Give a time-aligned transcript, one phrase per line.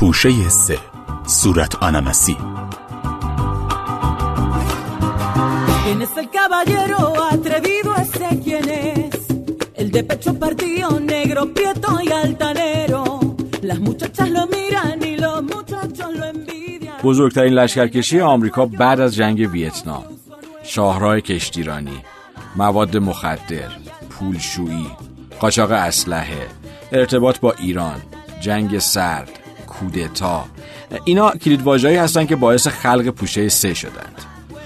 [0.00, 0.78] پوشه سه
[1.26, 2.36] صورت آناناسی
[5.82, 7.00] ¿Quién es el caballero
[7.34, 9.14] atrevido ese quién es?
[9.80, 13.02] El de pecho partido, negro, prieto y altanero.
[13.68, 16.96] Las muchachas lo miran y los muchachos lo envidian.
[17.04, 20.04] بزرگترین لشکرکشی آمریکا بعد از جنگ ویتنام
[20.62, 21.98] شاهراه کشتیرانی
[22.56, 23.70] مواد مخدر
[24.10, 24.86] پولشویی
[25.40, 26.46] قاچاق اسلحه
[26.92, 28.02] ارتباط با ایران
[28.40, 29.39] جنگ سرد
[29.80, 30.44] کودتا
[31.04, 34.14] اینا کلید واژه‌ای هستن که باعث خلق پوشه سه شدند.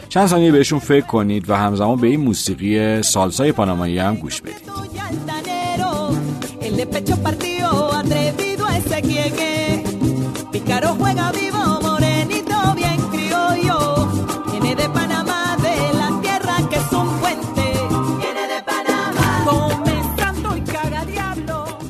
[0.09, 4.55] چند ثانیه بهشون فکر کنید و همزمان به این موسیقی سالسای پانامایی هم گوش بدید.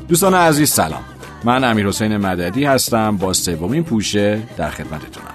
[0.09, 1.13] دوستان عزیز سلام.
[1.45, 3.17] من امیر حسین مددی هستم.
[3.17, 5.34] با سومین پوشه در خدمتتونم.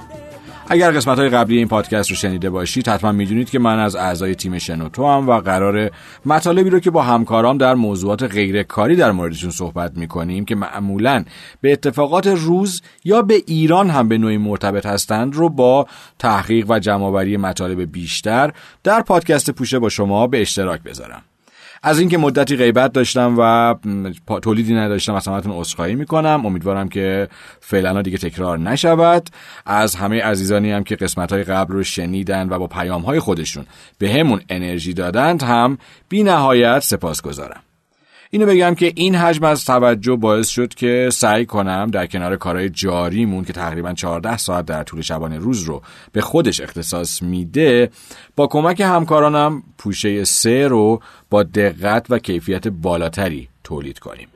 [0.72, 4.36] اگر قسمت های قبلی این پادکست رو شنیده باشید حتما می‌دونید که من از اعضای
[4.36, 5.92] تیم شنوتو هم و قرار
[6.26, 11.26] مطالبی رو که با همکارام در موضوعات غیر کاری در موردشون صحبت می‌کنیم که معمولا
[11.62, 15.88] به اتفاقات روز یا به ایران هم به نوعی مرتبط هستند رو با
[16.20, 18.52] تحقیق و جمعآوری مطالب بیشتر
[18.84, 21.22] در پادکست پوشه با شما به اشتراک بذارم.
[21.84, 23.76] از اینکه مدتی غیبت داشتم و
[24.40, 26.46] تولیدی نداشتم از همتون عذرخواهی می‌کنم.
[26.46, 27.28] امیدوارم که
[27.60, 29.30] فعلا دیگه تکرار نشود.
[29.66, 33.66] از همه عزیزانی هم که قسمت های قبل رو شنیدن و با پیام های خودشون
[33.98, 35.78] به همون انرژی دادند هم
[36.10, 37.62] بی نهایت سپاس گذارم
[38.32, 42.70] اینو بگم که این حجم از توجه باعث شد که سعی کنم در کنار کارهای
[42.70, 47.90] جاریمون که تقریبا 14 ساعت در طول شبانه روز رو به خودش اختصاص میده
[48.36, 54.28] با کمک همکارانم پوشه سه رو با دقت و کیفیت بالاتری تولید کنیم.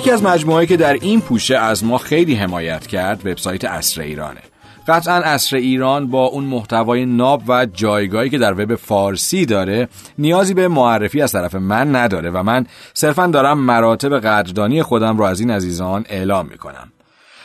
[0.00, 4.40] یکی از مجموعهایی که در این پوشه از ما خیلی حمایت کرد وبسایت اصر ایرانه.
[4.88, 9.88] قطعا اصر ایران با اون محتوای ناب و جایگاهی که در وب فارسی داره
[10.18, 15.24] نیازی به معرفی از طرف من نداره و من صرفا دارم مراتب قدردانی خودم رو
[15.24, 16.92] از این عزیزان اعلام می‌کنم.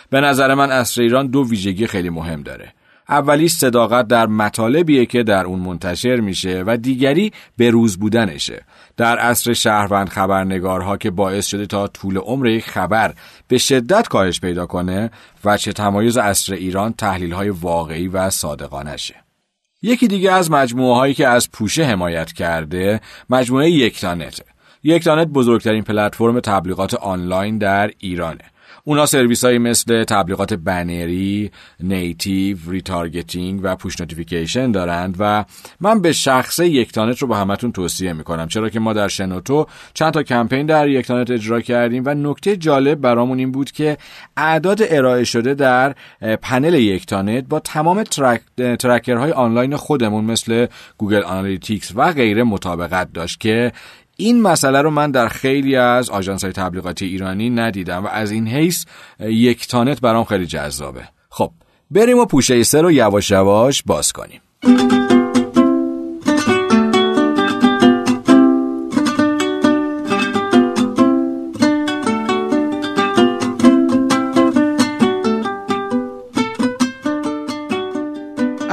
[0.09, 2.73] به نظر من اصر ایران دو ویژگی خیلی مهم داره.
[3.09, 8.61] اولیش صداقت در مطالبیه که در اون منتشر میشه و دیگری به روز بودنشه.
[8.97, 13.13] در عصر شهروند خبرنگارها که باعث شده تا طول عمر یک خبر
[13.47, 15.11] به شدت کاهش پیدا کنه
[15.45, 19.15] وجه تمایز عصر ایران تحلیل های واقعی و صادقانشه
[19.81, 24.43] یکی دیگه از مجموعه هایی که از پوشه حمایت کرده مجموعه یکتانته
[24.83, 28.43] یکتانت بزرگترین پلتفرم تبلیغات آنلاین در ایرانه.
[28.87, 35.45] اونا سرویس های مثل تبلیغات بنری، native، retargeting و push notification دارند و
[35.79, 38.47] من به شخصه یکتانت رو به همتون توصیه می‌کنم.
[38.47, 43.01] چرا که ما در شنوتو چند تا کمپین در یکتانت اجرا کردیم و نکته جالب
[43.01, 43.97] برامون این بود که
[44.37, 45.95] اعداد ارائه شده در
[46.41, 48.41] پنل یکتانت با تمام track،
[48.79, 50.67] tracker های آنلاین خودمون مثل
[50.97, 53.71] Google Analytics و غیره مطابقت داشت که
[54.15, 58.47] این مسئله رو من در خیلی از آژانس های تبلیغاتی ایرانی ندیدم و از این
[58.47, 58.85] حیث
[59.19, 61.03] یکتانت برام خیلی جذابه.
[61.29, 61.51] خب
[61.91, 64.41] بریم و پوشه سه رو یواش یواش باز کنیم.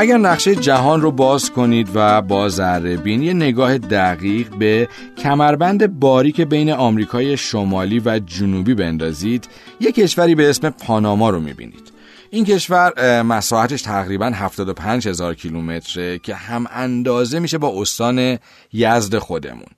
[0.02, 4.88] اگر نقشه جهان رو باز کنید و با ذره بین یه نگاه دقیق به
[5.18, 9.48] کمربند باریک بین آمریکای شمالی و جنوبی بندازید
[9.80, 11.92] یک کشوری به اسم پاناما رو می‌بینید.
[12.30, 18.38] این کشور مساحتش تقریبا 75 هزار کیلومتره که هم اندازه میشه با استان
[18.72, 19.70] یزد خودمون.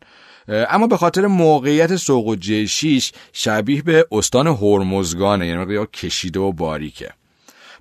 [0.48, 7.10] اما به خاطر موقعیت سوق و جشیش شبیه به استان هرمزگانه یعنی کشیده و باریکه.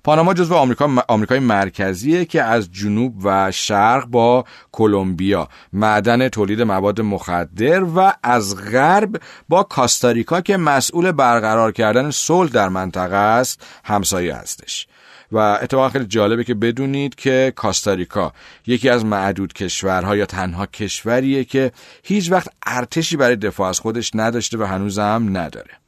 [0.04, 5.48] پاناما جزو آمریکا آمریکای مرکزیه که از جنوب و شرق با کلمبیا.
[5.72, 12.68] معدن تولید مواد مخدر و از غرب با کاستاریکا که مسئول برقرار کردن صلح در
[12.68, 14.86] منطقه است همسایه هستش.
[15.32, 18.32] و اتفاقا خیلی جالبه که بدونید که کاستاریکا
[18.66, 21.72] یکی از معدود کشورها یا تنها کشوریه که
[22.02, 25.83] هیچ وقت ارتشی برای دفاع از خودش نداشته و هنوزم نداره.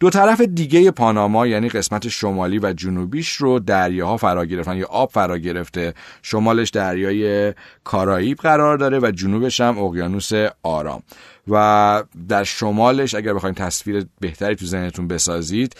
[0.00, 5.10] دو طرف دیگه پاناما یعنی قسمت شمالی و جنوبیش رو دریاها فرا گرفتن یا آب
[5.10, 5.94] فرا گرفته.
[6.22, 7.54] شمالش دریای
[7.84, 10.30] کارائیب قرار داره و جنوبش هم اقیانوس
[10.62, 11.02] آرام.
[11.48, 15.76] و در شمالش اگر بخوایم تصویر بهتری تو ذهنتون بسازید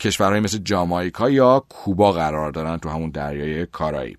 [0.00, 4.18] کشورهایی مثل جامایکا یا کوبا قرار دارن تو همون دریای کارائیب.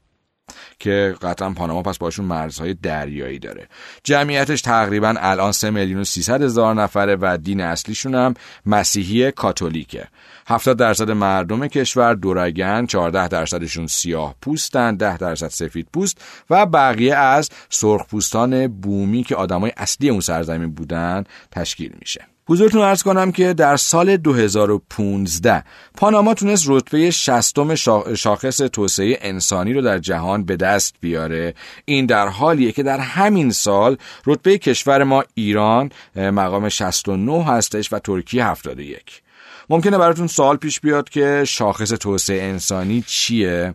[0.80, 3.68] که قطعا پاناما پس باشون مرزهای دریایی داره.
[4.04, 8.34] جمعیتش تقریبا الان 3 میلیون و 300 هزار نفره و دین اصلیشون هم
[8.66, 10.08] مسیحی کاتولیکه.
[10.48, 17.16] 70 درصد مردم کشور دورگن 14 درصدشون سیاه پوستن 10 درصد سفید پوست و بقیه
[17.16, 22.37] از سرخ پوستان بومی که آدمای اصلی اون سرزمین بودن تشکیل میشه.
[22.50, 25.64] حضورتون ارز کنم که در سال 2015
[25.98, 27.76] پاناما تونست رتبه شستم
[28.16, 31.54] شاخص توسعه انسانی رو در جهان به دست بیاره.
[31.86, 38.00] این در حالیه که در همین سال رتبه کشور ما ایران مقام 69 هستش و
[38.00, 39.22] ترکیه 71
[39.70, 43.74] ممکنه براتون سوال پیش بیاد که شاخص توسعه انسانی چیه؟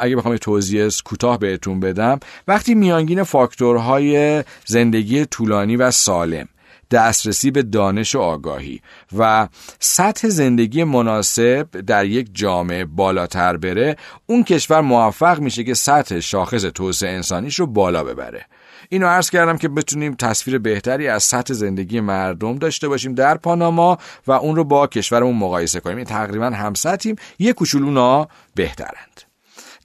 [0.00, 6.48] اگه بخوام توضیح کوتاه بهتون بدم وقتی میانگین فاکتورهای زندگی طولانی و سالم
[6.90, 8.80] دسترسی به دانش و آگاهی
[9.18, 9.48] و
[9.78, 13.96] سطح زندگی مناسب در یک جامعه بالاتر بره
[14.26, 18.46] اون کشور موفق میشه که سطح شاخص توسعه انسانیش رو بالا ببره.
[18.88, 23.98] اینو عرض کردم که بتونیم تصویر بهتری از سطح زندگی مردم داشته باشیم در پاناما
[24.26, 26.04] و اون رو با کشورمون مقایسه کنیم.
[26.04, 29.25] تقریبا هم سطحیم یه کوچولونا بهترند.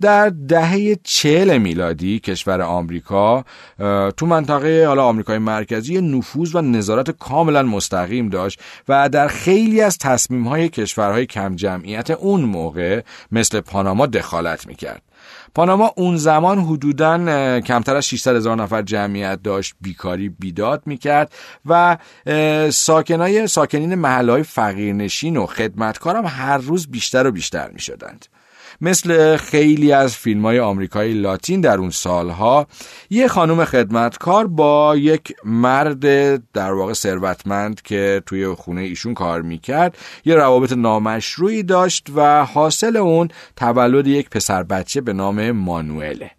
[0.02, 3.46] در دهه چهل میلادی کشور آمریکا
[4.18, 9.98] تو منطقه حالا آمریکای مرکزی نفوذ و نظارت کاملا مستقیم داشت و در خیلی از
[9.98, 13.02] تصمیم های کشورهای کم جمعیت اون موقع
[13.32, 15.02] مثل پاناما دخالت می‌کرد.
[15.56, 17.18] پاناما اون زمان حدودا
[17.60, 21.34] کمتر از 600 هزار نفر جمعیت داشت بیکاری بیداد می‌کرد
[21.66, 21.98] و
[22.72, 28.26] ساکنای ساکنین محله فقیرنشین و خدمتکار هم هر روز بیشتر و بیشتر می‌شدند.
[28.82, 32.68] مثل خیلی از فیلم های آمریکایی لاتین در اون سالها
[33.10, 36.00] یه خانم خدمتکار با یک مرد
[36.54, 42.98] در واقع ثروتمند که توی خونه ایشون کار می‌کرد یه روابط نامشروعی داشت و حاصل
[42.98, 46.32] اون تولد یک پسر بچه به نام مانوئله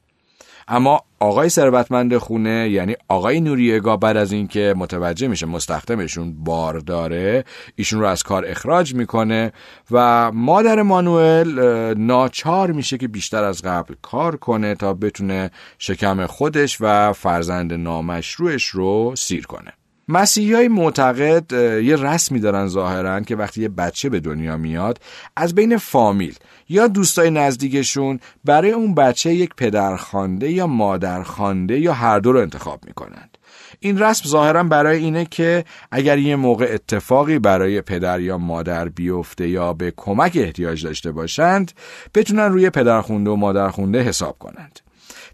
[0.73, 7.45] اما آقای ثروتمند خونه یعنی آقای نوریگا بعد از اینکه متوجه میشه مستخدمشون بار داره
[7.77, 9.53] ایشون رو از کار اخراج می‌کنه
[9.91, 11.59] و مادر مانوئل
[11.99, 18.67] ناچار میشه که بیشتر از قبل کار کنه تا بتونه شکم خودش و فرزند نامشروعش
[18.67, 19.73] رو سیر کنه.
[20.09, 21.53] مسیحی معتقد
[21.83, 24.99] یه رسمی دارن ظاهرا که وقتی یه بچه به دنیا میاد
[25.37, 26.35] از بین فامیل
[26.69, 32.81] یا دوستای نزدیکشون برای اون بچه یک پدرخوانده یا مادرخوانده یا هر دو رو انتخاب
[32.87, 33.39] می‌کنند.
[33.81, 39.49] این رسم ظاهرا برای اینه که اگر یه موقع اتفاقی برای پدر یا مادر بیفته
[39.49, 41.73] یا به کمک احتیاج داشته باشند
[42.15, 44.81] بتونن روی پدرخونده و مادرخونده حساب کنند.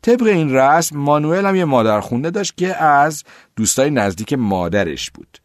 [0.03, 3.25] طبق این رسم مانوئل هم یه مادرخونده داشت که از
[3.57, 5.39] دوستای نزدیک مادرش بود.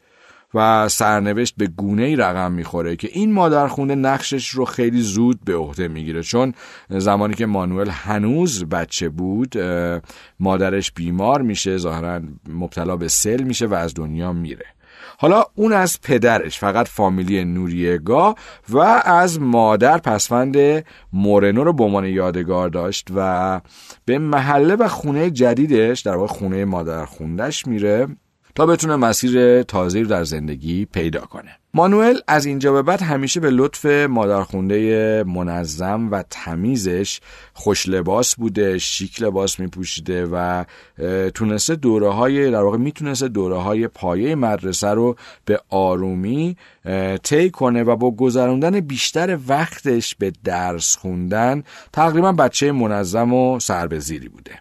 [0.55, 5.55] و سرنوشت به گونه ای رقم می‌خوره که این مادرخونده نقشش رو خیلی زود به
[5.55, 6.23] عهده می‌گیره.
[6.23, 6.53] چون
[6.89, 9.57] زمانی که مانوئل هنوز بچه بود
[10.39, 14.65] مادرش بیمار میشه ظاهرا مبتلا به سل میشه و از دنیا میره.
[15.17, 18.35] حالا اون از پدرش فقط فامیلی نوریگا
[18.69, 23.61] و از مادر پسفند مورنو رو به عنوان یادگار داشت و
[24.05, 28.07] به محله و خونه جدیدش در واقع خونه مادر خوندش میره.
[28.55, 31.57] تا بتونه مسیر تازه در زندگی پیدا کنه.
[31.73, 37.19] مانوئل از اینجا به بعد همیشه به لطف مادرخونده منظم و تمیزش
[37.53, 40.63] خوش لباس بوده شیک لباس میپوشیده و
[41.33, 46.57] تونسته دوره های در واقع می‌تونسته دوره های پایه مدرسه رو به آرومی
[47.23, 54.29] طی کنه و با گذراندن بیشتر وقتش به درس خوندن تقریبا بچه منظم و سربزیری
[54.29, 54.59] بوده.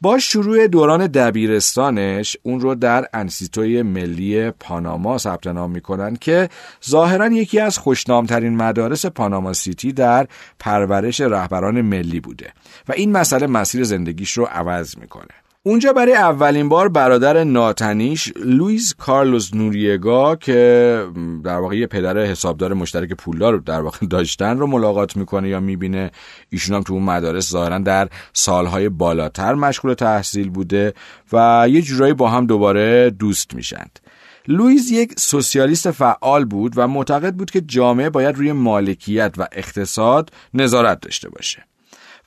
[0.00, 6.48] با شروع دوران دبیرستانش اون رو در انسیتوی ملی پاناما ثبت نام می‌کنن که
[6.88, 10.26] ظاهرا یکی از خوشنامترین مدارس پاناما سیتی در
[10.58, 12.52] پرورش رهبران ملی بوده
[12.88, 15.45] و این مسئله مسیر زندگیش رو عوض می‌کنه.
[15.66, 21.06] اونجا برای اولین بار برادر ناتنیش لویز کارلوس نوریگا که
[21.44, 26.10] در واقع یه پدر حسابدار مشترک پولدار در واقع داشتن رو ملاقات می‌کنه یا می‌بینه.
[26.48, 30.94] ایشون هم تو اون مدارس ظاهرا در سالهای بالاتر مشغول تحصیل بوده
[31.32, 34.00] و یه جورایی با هم دوباره دوست میشند
[34.48, 40.30] لویز یک سوسیالیست فعال بود و معتقد بود که جامعه باید روی مالکیت و اقتصاد
[40.54, 41.64] نظارت داشته باشه.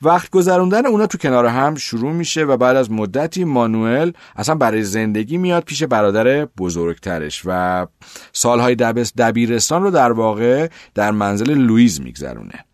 [0.01, 4.83] وقت گذروندن اونا تو کنار هم شروع میشه و بعد از مدتی مانوئل اصلا برای
[4.83, 7.87] زندگی میاد پیش برادر بزرگترش و
[8.33, 8.75] سالهای
[9.17, 12.65] دبیرستان رو در واقع در منزل لویز میگذرونه.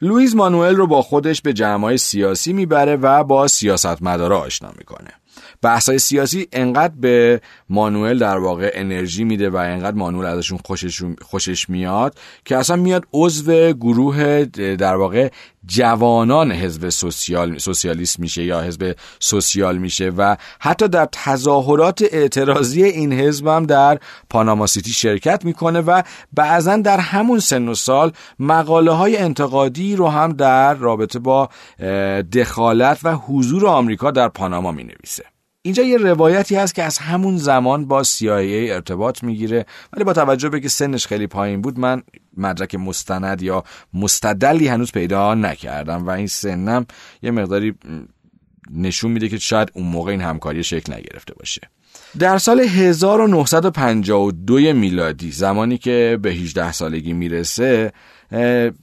[0.00, 5.10] لویز مانوئل رو با خودش به جمعای سیاسی می‌بره و با سیاستمدارا آشنا می‌کنه.
[5.64, 11.70] بحثای سیاسی انقدر به مانوئل در واقع انرژی میده و انقدر مانوئل ازشون خوشش, خوشش
[11.70, 14.44] میاد که اصلا میاد عضو گروه
[14.78, 15.28] در واقع
[15.66, 23.12] جوانان حزب سوسیال سوسیالیست میشه یا حزب سوسیال میشه و حتی در تظاهرات اعتراضی این
[23.12, 23.98] حزب هم در
[24.30, 26.02] پاناما سیتی شرکت می‌کنه و
[26.32, 31.48] بعضا در همون سن و سال مقاله های انتقادی رو هم در رابطه با
[32.32, 35.33] دخالت و حضور آمریکا در پاناما می‌نویسه.
[35.66, 39.66] اینجا یه روایتی هست که از همون زمان با CIA ارتباط می‌گیره.
[39.92, 42.02] ولی با توجه به که سنش خیلی پایین بود من
[42.36, 46.86] مدرک مستند یا مستدلی هنوز پیدا نکردم و این سنم
[47.22, 47.74] یه مقداری
[48.70, 51.60] نشون میده که شاید اون موقع این همکاری شکل نگرفته باشه.
[52.18, 57.92] در سال 1952 میلادی زمانی که به 18 سالگی می‌رسه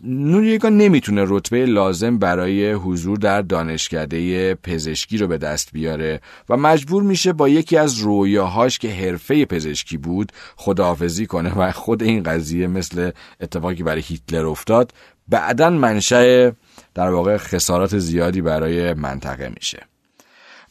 [0.03, 7.03] نوریگا نمی‌تونه رتبه لازم برای حضور در دانشکده پزشکی رو به دست بیاره و مجبور
[7.03, 12.67] میشه با یکی از رویاهاش که حرفه پزشکی بود خداحافظی کنه و خود این قضیه
[12.67, 14.93] مثل اتفاقی برای هیتلر افتاد
[15.27, 16.51] بعدا منشأ
[16.93, 19.90] در واقع خسارات زیادی برای منطقه میشه.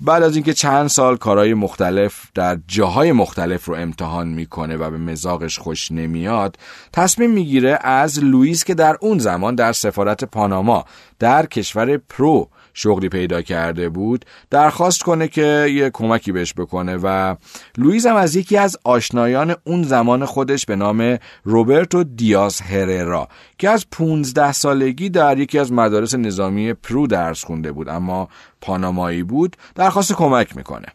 [0.00, 4.99] بعد از اینکه چند سال کارهای مختلف در جاهای مختلف رو امتحان می‌کنه و به
[4.99, 6.57] مزاقش خوش نمیاد
[6.92, 10.85] تصمیم می‌گیره از لوئیس که در اون زمان در سفارت پاناما
[11.19, 17.36] در کشور پرو شغلی پیدا کرده بود درخواست کنه که یه کمکی بهش بکنه و
[17.78, 23.70] لویز هم از یکی از آشنایان اون زمان خودش به نام روبرتو دیاز هررا که
[23.70, 28.28] از 15 سالگی در یکی از مدارس نظامی پرو درس خونده بود اما
[28.60, 30.86] پانامایی بود درخواست کمک می‌کنه.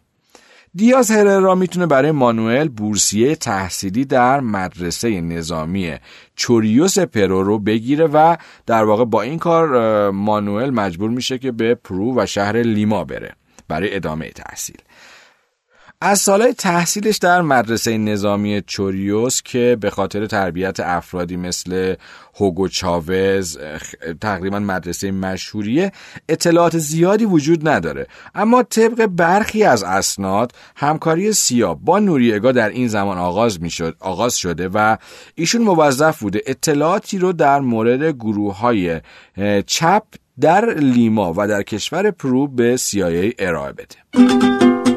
[0.76, 5.94] دیاز هررا می‌تونه برای مانوئل بورسیه تحصیلی در مدرسه نظامی
[6.36, 11.74] چوریوس پرو رو بگیره و در واقع با این کار مانوئل مجبور میشه که به
[11.74, 13.32] پرو و شهر لیما بره
[13.68, 14.76] برای ادامه تحصیل.
[16.00, 21.94] از سالهای تحصیلش در مدرسه نظامی چوریوس که به خاطر تربیت افرادی مثل
[22.36, 23.58] هوگو چاوز
[24.20, 25.92] تقریبا مدرسه مشهوریه
[26.28, 28.06] اطلاعات زیادی وجود نداره.
[28.34, 34.36] اما طبق برخی از اسناد همکاری سیا با نوریگا در این زمان آغاز می‌شد آغاز
[34.36, 34.96] شده و
[35.34, 39.00] ایشون موظف بوده اطلاعاتی رو در مورد گروه های
[39.66, 40.02] چپ
[40.40, 44.95] در لیما و در کشور پرو به CIA ارائه بده.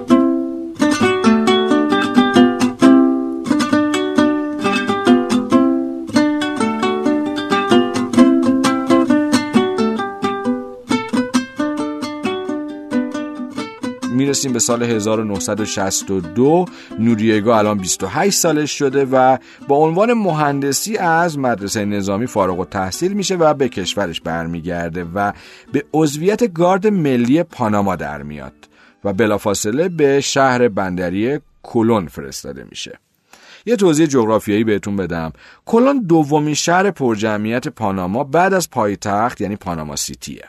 [14.20, 16.66] می‌رسیم به سال 1962
[17.00, 23.14] نوریگا الان 28 سالش شده و با عنوان مهندسی از مدرسه نظامی فارغ و تحصیل
[23.14, 25.32] میشه و به کشورش برمیگرده و
[25.74, 28.54] به عضویت گارد ملی پاناما در میاد
[29.04, 33.00] و بلافاصله به شهر بندری کلون فرستاده میشه.
[33.66, 35.34] یه توضیح جغرافیایی بهتون بدم.
[35.66, 40.44] کلون دومین شهر پرجمعیت پاناما بعد از پایتخت یعنی پاناما سیتیه.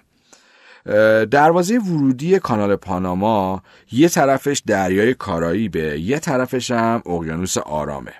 [1.31, 8.13] دروازه ورودی کانال پاناما یه طرفش دریای کارائیبه یه طرفش هم اقیانوس آرامه.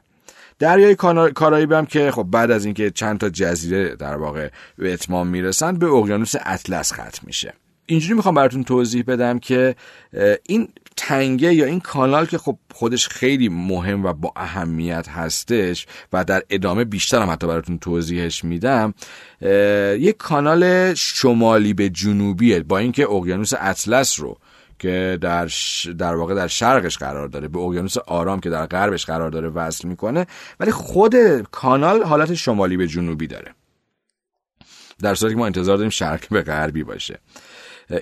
[0.59, 0.95] دریای
[1.35, 4.49] کارائیب هم که خب بعد از اینکه چند تا جزیره در واقع
[4.79, 7.53] به اتمام می‌رسن به اقیانوس اطلس ختم میشه.
[7.87, 9.77] اینجوری می‌خوام براتون توضیح بدم که
[10.47, 10.69] این
[11.01, 16.43] تنگه یا این کانال که خب خودش خیلی مهم و با اهمیت هستش و در
[16.51, 18.95] ادامه بیشتر هم حتی براتون توضیحش میدم
[19.99, 24.39] یک کانال شمالی به جنوبیه با اینکه اقیانوس اطلس رو
[24.79, 25.51] که در
[25.99, 29.89] در واقع در شرقش قرار داره به اقیانوس آرام که در غربش قرار داره وصل
[29.89, 30.27] می‌کنه
[30.61, 33.55] ولی خود کانال حالت شمالی به جنوبی داره.
[35.03, 37.19] در صورتی که ما انتظار داریم شرق به غربی باشه.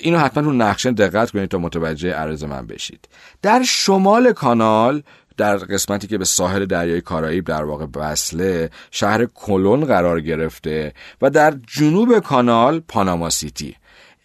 [0.01, 3.09] اینو حتما رو نقشه دقت کنید تا متوجه عرض من بشید.
[3.43, 5.03] در شمال کانال
[5.37, 11.31] در قسمتی که به ساحل دریای کارائیب در واقع وصله شهر کلون قرار گرفته و
[11.31, 13.77] در جنوب کانال پاناما سیتی.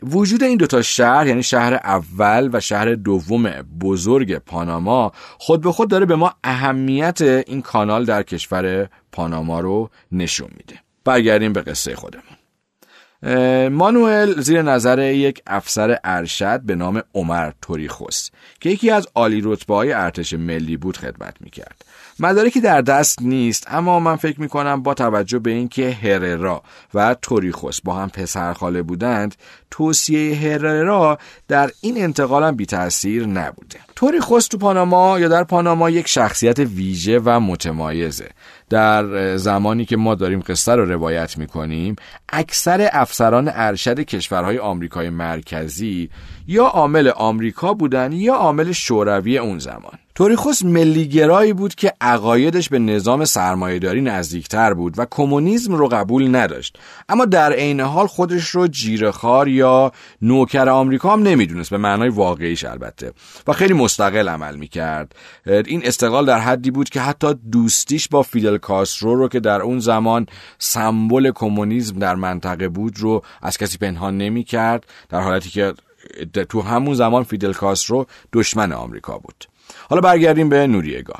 [0.03, 3.51] وجود این دوتا شهر یعنی شهر اول و شهر دوم
[3.81, 9.89] بزرگ پاناما خود به خود داره به ما اهمیت این کانال در کشور پاناما رو
[10.11, 10.79] نشون میده.
[11.05, 12.32] برگردیم به قصه خودمون.
[13.71, 19.75] مانوئل زیر نظر یک افسر ارشد به نام عمر توریخوس که یکی از عالی رتبه
[19.75, 21.85] های ارتش ملی بود خدمت می‌کرد.
[22.19, 26.63] مدارکی در دست نیست اما من فکر می کنم با توجه به اینکه هررا
[26.93, 29.35] و توریخوس با هم پسرخاله بودند
[29.71, 33.79] توصیه هررا در این انتقال هم بی تاثیر نبوده.
[33.95, 38.29] توریخوس تو پاناما یا در پاناما یک شخصیت ویژه و متمایزه.
[38.73, 41.95] در زمانی که ما داریم قصه رو روایت می‌کنیم
[42.29, 46.09] اکثر افسران ارشد کشورهای آمریکای مرکزی
[46.47, 49.99] یا عامل آمریکا بودن یا عامل شوروی اون زمان.
[50.15, 56.79] توریخوس ملیگرایی بود که عقایدش به نظام سرمایهداری نزدیکتر بود و کمونیسم رو قبول نداشت.
[57.09, 62.63] اما در عین حال خودش رو جیرخار یا نوکر آمریکا هم نمی‌دونست به معنای واقعیش
[62.63, 63.11] البته.
[63.47, 65.15] و خیلی مستقل عمل می‌کرد.
[65.45, 69.79] این استقلال در حدی بود که حتی دوستیش با فیدل کاسترو رو که در اون
[69.79, 75.73] زمان سمبل کمونیسم در منطقه بود رو از کسی پنهان نمی‌کرد در حالتی که
[76.49, 79.45] تو همون زمان فیدل کاسترو دشمن آمریکا بود.
[79.89, 81.15] حالا برگردیم به نوریگا.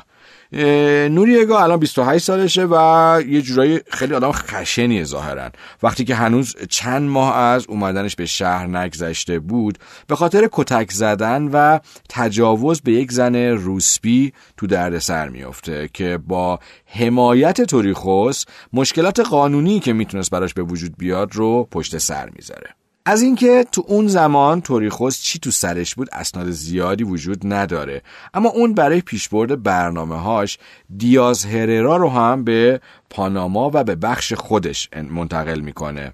[1.10, 5.50] نوریگا الان 28 سالشه و یه جورایی خیلی آدم خشنیه ظاهرا.
[5.82, 11.48] وقتی که هنوز چند ماه از اومدنش به شهر نگذشته بود به خاطر کتک زدن
[11.52, 19.80] و تجاوز به یک زن روسبی تو دردسر میفته که با حمایت توریخوس مشکلات قانونی
[19.80, 22.74] که می‌تونست براش به وجود بیاد رو پشت سر می‌ذاره.
[23.06, 28.02] از اینکه تو اون زمان توریخوس چی تو سرش بود اسناد زیادی وجود نداره.
[28.34, 30.58] اما اون برای پیشبرد برنامه هاش
[30.96, 32.80] دیاز هررا رو هم به
[33.10, 36.12] پاناما و به بخش خودش منتقل می‌کنه.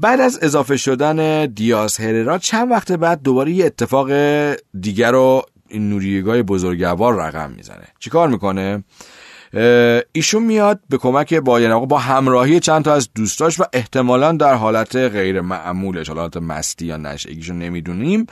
[0.00, 4.10] بعد از اضافه شدن دیاز هررا چند وقت بعد دوباره یه اتفاق
[4.80, 7.84] دیگر رو این نوریگاه بزرگوار رقم می‌زنه.
[7.98, 8.84] چیکار می‌کنه؟
[10.12, 14.54] ایشون میاد به کمک با یعنی با همراهی چند تا از دوستاش و احتمالا در
[14.54, 18.26] حالت غیر معمولش حالت مستی یا نشگیشو نمی‌دونیم.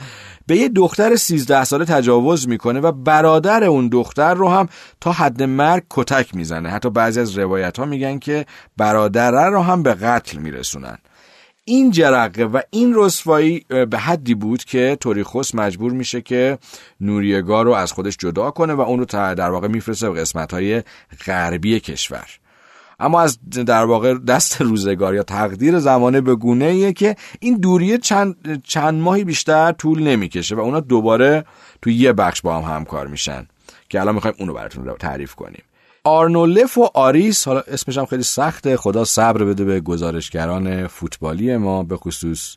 [0.47, 4.69] به یه دختر 13 ساله تجاوز می‌کنه و برادر اون دختر رو هم
[5.01, 6.69] تا حد مرگ کتک می‌زنه.
[6.69, 8.47] حتی بعضی از روایت ها میگن که
[8.77, 10.99] برادره رو هم به قتل میرسونن.
[11.69, 16.59] این جرقه و این رسوایی به حدی بود که توریخوس مجبور میشه که
[17.01, 20.83] نوریگا رو از خودش جدا کنه و اون رو در واقع میفرسته به قسمت های
[21.27, 22.29] غربی کشور.
[23.01, 28.63] اما از در واقع دست روزگار یا تقدیر زمانه به گونه که این دوریه چند,
[28.65, 31.45] چند ماهی بیشتر طول نمی‌کشه و اونا دوباره
[31.83, 33.47] توی یه بخش با هم همکار میشن
[33.89, 35.63] که الان می‌خوایم اونو براتون تعریف کنیم.
[36.07, 41.97] آرنولفو آریس حالا اسمش هم خیلی سخته خدا صبر بده به گزارشگران فوتبالی ما به
[41.97, 42.57] خصوص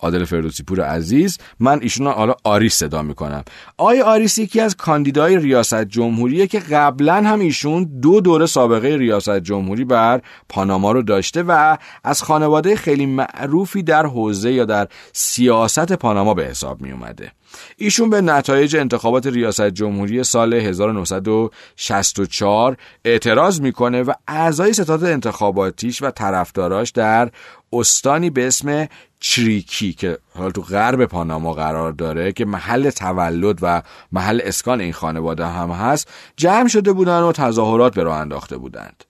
[0.00, 1.38] عادل فردوسی پور عزیز.
[1.60, 3.44] من ایشون حالا آریس صدا می‌کنم.
[3.76, 9.38] آی آریس یکی از کاندیدای ریاست جمهوریه که قبلا هم ایشون دو دوره سابقه ریاست
[9.38, 15.92] جمهوری بر پاناما رو داشته و از خانواده خیلی معروفی در حوزه یا در سیاست
[15.92, 17.32] پاناما به حساب می اومده
[17.76, 26.10] ایشون به نتایج انتخابات ریاست جمهوری سال 1964 اعتراض می‌کنه و اعضای ستاد انتخاباتیش و
[26.10, 27.30] طرفداراش در
[27.72, 28.88] استانی به اسم
[29.20, 33.82] چریکی که حالا تو غرب پاناما قرار داره که محل تولد و
[34.12, 39.04] محل اسکان این خانواده هم هست جمع شده بودن و تظاهرات به راه انداخته بودند.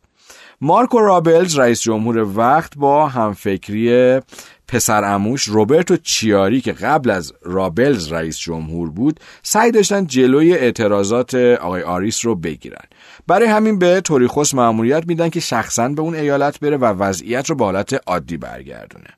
[0.61, 4.21] مارکو رابلز رئیس جمهور وقت با همفکری
[4.69, 11.35] پسر اموش روبرتو چیاری که قبل از رابلز رئیس جمهور بود سعی داشتن جلوی اعتراضات
[11.35, 12.85] آقای آریس رو بگیرن.
[13.27, 17.57] برای همین به توریخوس مأموریت میدن که شخصا به اون ایالت بره و وضعیت رو
[17.57, 19.09] به حالت عادی برگردونه.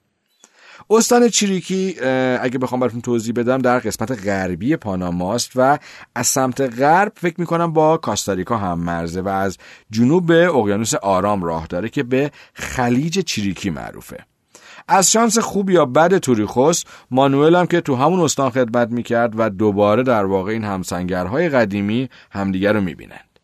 [0.92, 2.00] استان چریکی
[2.40, 5.78] اگه بخوام براتون توضیح بدم در قسمت غربی پاناماست و
[6.14, 9.58] از سمت غرب فکر می‌کنم با کاستاریکا هم مرزه و از
[9.90, 14.18] جنوب به اقیانوس آرام راه داره که به خلیج چریکی معروفه.
[14.88, 19.50] از شانس خوب یا بد توریخوس مانوئل هم که تو همون استان خدمت می‌کرد و
[19.50, 23.38] دوباره در واقع این همسنگرهای قدیمی همدیگر رو می‌بینند.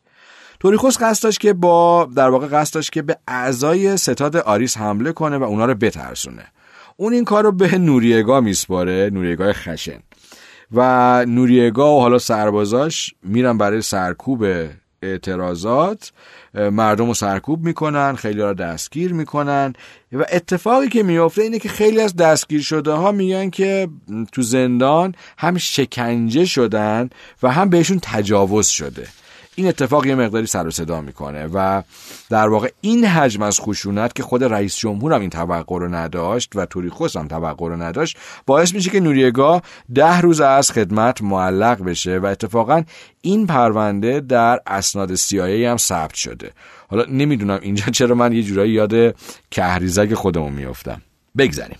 [0.61, 5.13] توریخوس قصد داشت که با در واقع قصد داشت که به اعضای ستاد آریس حمله
[5.13, 6.45] کنه و اونا رو بترسونه.
[6.97, 10.01] اون این کار رو به نوریگا میسپاره نوریگاه خشن.
[10.73, 14.45] و نوریگا و حالا سربازاش میرن برای سرکوب
[15.03, 16.13] اعتراضات.
[16.55, 19.73] مردم رو سرکوب می‌کنن خیلی را دستگیر می‌کنن.
[20.13, 23.89] و اتفاقی که میفته اینه که خیلی از دستگیر شده ها میگن که
[24.33, 27.11] تو زندان هم شکنجه شدن
[27.43, 29.07] و هم بهشون تجاوز شده.
[29.57, 31.83] این اتفاق یه مقداری سر و صدا می‌کنه و
[32.31, 36.53] در واقع این حجم از خشونت که خود رئیس جمهور هم این توقع رو نداشت
[36.55, 39.63] و توریخوس هم توقع رو نداشت باعث میشه که نوریگا
[39.95, 42.83] ده روز از خدمت معلق بشه و اتفاقا
[43.21, 46.53] این پرونده در اسناد سیایی هم ثبت شده.
[46.89, 49.17] حالا نمی‌دونم اینجا چرا من یه جورایی یاد
[49.51, 51.03] کهریزک خودمون میافتم.
[51.39, 51.79] بگذاریم.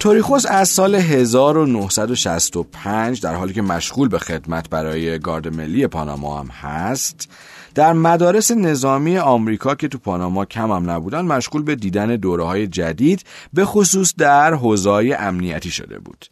[0.00, 6.46] توریخوس از سال 1965 در حالی که مشغول به خدمت برای گارد ملی پاناما هم
[6.46, 7.28] هست
[7.74, 12.66] در مدارس نظامی آمریکا که تو پاناما کم هم نبودن مشغول به دیدن دوره های
[12.66, 16.26] جدید به خصوص در حوزه‌های امنیتی شده بود.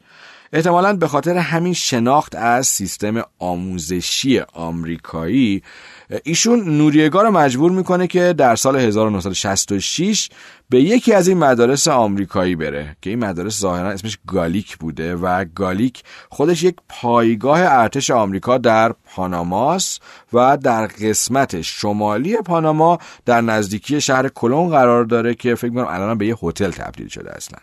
[0.52, 5.62] احتمالا به خاطر همین شناخت از سیستم آموزشی آمریکایی
[6.24, 10.28] ایشون نوریگا رو مجبور می‌کنه که در سال 1966
[10.70, 15.44] به یکی از این مدارس آمریکایی بره که این مدارس ظاهرا اسمش گالیک بوده و
[15.44, 19.98] گالیک خودش یک پایگاه ارتش آمریکا در پاناماس
[20.32, 26.18] و در قسمت شمالی پاناما در نزدیکی شهر کلون قرار داره که فکر می‌کنم الان
[26.18, 27.58] به یه هتل تبدیل شده اصلا.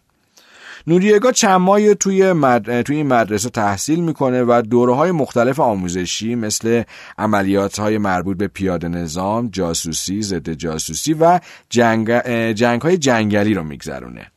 [0.88, 2.82] نوریگا چند ماهی توی, مد...
[2.82, 6.84] توی این مدرسه تحصیل می‌کنه و دوره های مختلف آموزشی مثل
[7.17, 12.12] عملیات های مربوط به پیاده نظام، جاسوسی، ضد جاسوسی و جنگ,
[12.54, 14.32] جنگ های جنگلی رو میگذرونه.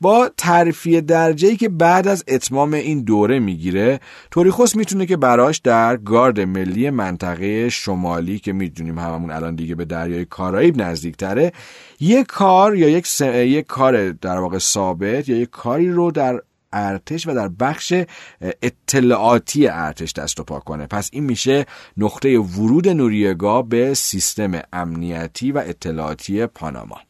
[0.00, 5.96] با تعریفی درجه‌ای که بعد از اتمام این دوره می‌گیره توریخوس می‌تونه که براش در
[5.96, 11.52] گارد ملی منطقه شمالی که می‌دونیم هممون الان دیگه به دریای کارائیب نزدیکتره
[12.00, 13.20] یک کار یا یک, س...
[13.20, 16.40] یک کار در واقع ثابت یا یک کاری رو در
[16.72, 17.94] ارتش و در بخش
[18.62, 20.86] اطلاعاتی ارتش دست و پا کنه.
[20.86, 27.07] پس این میشه نقطه ورود نوریگا به سیستم امنیتی و اطلاعاتی پاناما.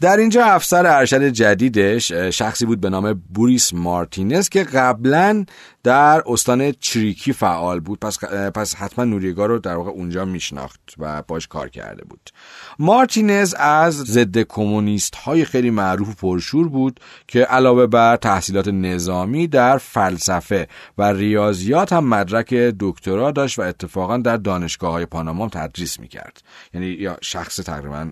[0.00, 5.44] در اینجا افسر ارشد جدیدش شخصی بود به نام بوریس مارتینز که قبلا
[5.82, 8.00] در استان چریکی فعال بود.
[8.00, 12.30] پس, پس حتما نوریگا رو در واقع اونجا میشناخت و باش کار کرده بود.
[12.78, 19.78] مارتینز از ضد کمونیست های خیلی معروف پرشور بود که علاوه بر تحصیلات نظامی در
[19.78, 26.42] فلسفه و ریاضیات هم مدرک دکترا داشت و اتفاقا در دانشگاه های پاناما تدریس می‌کرد.
[26.74, 28.10] یعنی یا شخص تقریبا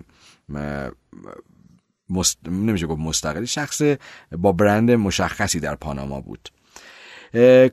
[2.09, 2.37] مست...
[2.47, 3.81] نمیشه گفت مستقلی شخص
[4.37, 6.49] با برند مشخصی در پاناما بود.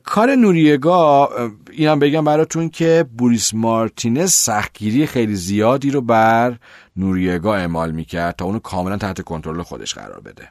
[0.03, 1.29] کار نوریگا
[1.71, 6.55] اینم بگم براتون که بوریس مارتینز سختگیری خیلی زیادی رو بر
[6.95, 10.49] نوریگا اعمال می‌کرد تا اونو کاملا تحت کنترل خودش قرار بده.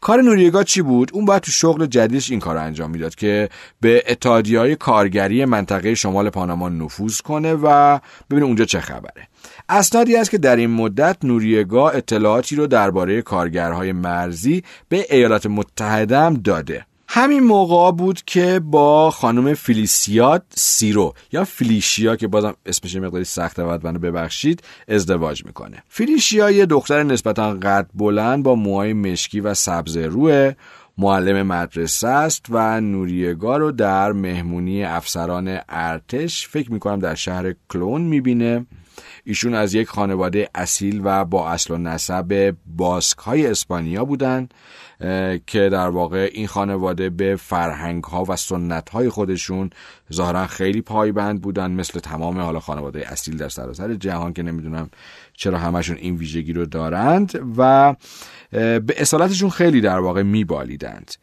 [0.00, 3.48] کار نوریگا چی بود؟ اون باید تو شغل جدیدش این کار انجام می‌داد که
[3.80, 7.98] به اتحادیه کارگری منطقه شمال پاناما نفوذ کنه و
[8.30, 9.28] ببینه اونجا چه خبره.
[9.74, 16.18] اسنادی است که در این مدت نوریگا اطلاعاتی رو درباره کارگرهای مرزی به ایالات متحده
[16.18, 16.86] هم داده.
[17.08, 23.62] همین موقع بود که با خانم فلیسیات سیرو یا فلیشیا که بازم اسمش مقداری سخته
[23.62, 25.82] و منو ببخشید ازدواج می‌کنه.
[25.88, 30.52] فلیشیا یه دختر نسبتا قد بلند با موهای مشکی و سبز روه
[30.98, 38.00] معلم مدرسه است و نوریگا رو در مهمونی افسران ارتش فکر می‌کنم در شهر کلون
[38.00, 38.66] می‌بینه.
[39.24, 44.54] ایشون از یک خانواده اصیل و با اصل و نسب باسک های اسپانیا بودند
[45.46, 49.70] که در واقع این خانواده به فرهنگ ها و سنت های خودشون
[50.12, 54.90] ظاهرا خیلی پایبند بودن مثل تمام حالا خانواده اصیل در سراسر جهان که نمی‌دونم
[55.34, 57.94] چرا همشون این ویژگی رو دارند و
[58.52, 61.14] به اصالتشون خیلی در واقع میبالیدند.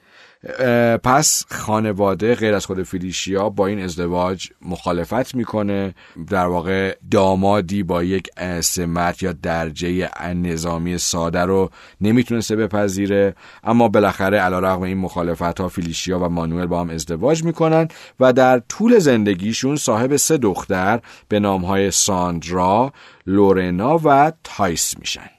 [1.04, 5.96] پس خانواده غیر از خود فلیشیا با این ازدواج مخالفت می‌کنه.
[6.30, 8.30] در واقع دامادی با یک
[8.62, 11.70] سمت یا درجه نظامی ساده رو
[12.02, 13.36] نمی‌تونسته بپذیره.
[13.64, 17.88] اما بالاخره علیرغم این مخالفت ها فلیشیا و مانوئل با هم ازدواج می‌کنن
[18.20, 22.94] و در طول زندگیشون صاحب سه دختر به نام های ساندرا،
[23.28, 25.30] لورنا و تایس میشن.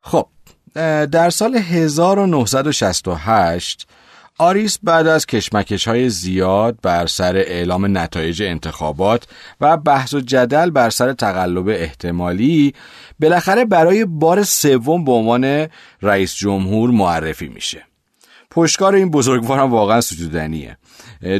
[0.00, 0.26] خب
[1.06, 3.86] در سال 1968
[4.38, 9.26] آریس بعد از کشمکش های زیاد بر سر اعلام نتایج انتخابات
[9.60, 12.74] و بحث و جدل بر سر تقلب احتمالی
[13.20, 15.66] بالاخره برای بار سوم به عنوان
[16.02, 17.84] رئیس جمهور معرفی میشه.
[18.50, 20.78] پشتکار این بزرگوار هم واقعا ستودنیه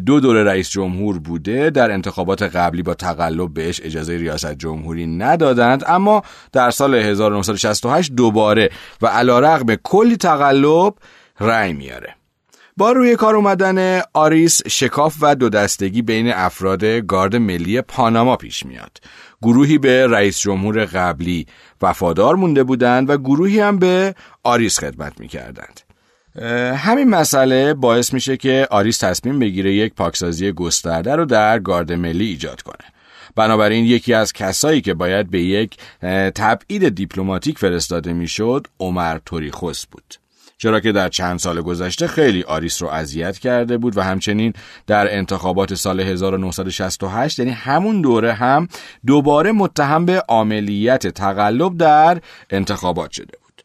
[0.06, 5.84] دو دوره رئیس جمهور بوده در انتخابات قبلی با تقلب بهش اجازه ریاست جمهوری ندادند
[5.86, 8.70] اما در سال 1968 دوباره
[9.02, 10.94] و علی‌رغم کلی تقلب
[11.40, 12.14] رأی میاره.
[12.76, 18.66] با روی کار اومدن آریس شکاف و دو دستگی بین افراد گارد ملی پاناما پیش
[18.66, 18.98] میاد.
[19.42, 21.46] گروهی به رئیس جمهور قبلی
[21.82, 25.80] وفادار مونده بودند و گروهی هم به آریس خدمت می‌کردند.
[26.76, 32.26] همین مسئله باعث میشه که آریس تصمیم بگیره یک پاکسازی گسترده رو در گارد ملی
[32.26, 32.90] ایجاد کنه.
[33.36, 35.76] بنابراین یکی از کسایی که باید به یک
[36.34, 40.23] تبعید دیپلماتیک فرستاده می‌شد عمر توریخوس بود.
[40.64, 44.52] چرا که در چند سال گذشته خیلی آریس رو اذیت کرده بود و همچنین
[44.86, 48.68] در انتخابات سال 1968 یعنی همون دوره هم
[49.06, 53.62] دوباره متهم به عاملیت تقلب در انتخابات شده بود.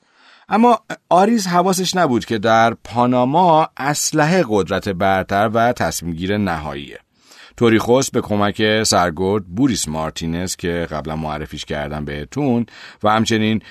[0.49, 6.99] اما آریس حواسش نبود که در پاناما اسلحه قدرت برتر و تصمیمگیر نهاییه
[7.59, 12.65] توریخوس به کمک سرگرد بوریس مارتینز که قبلا معرفیش کردم بهتون
[13.03, 13.61] و همچنین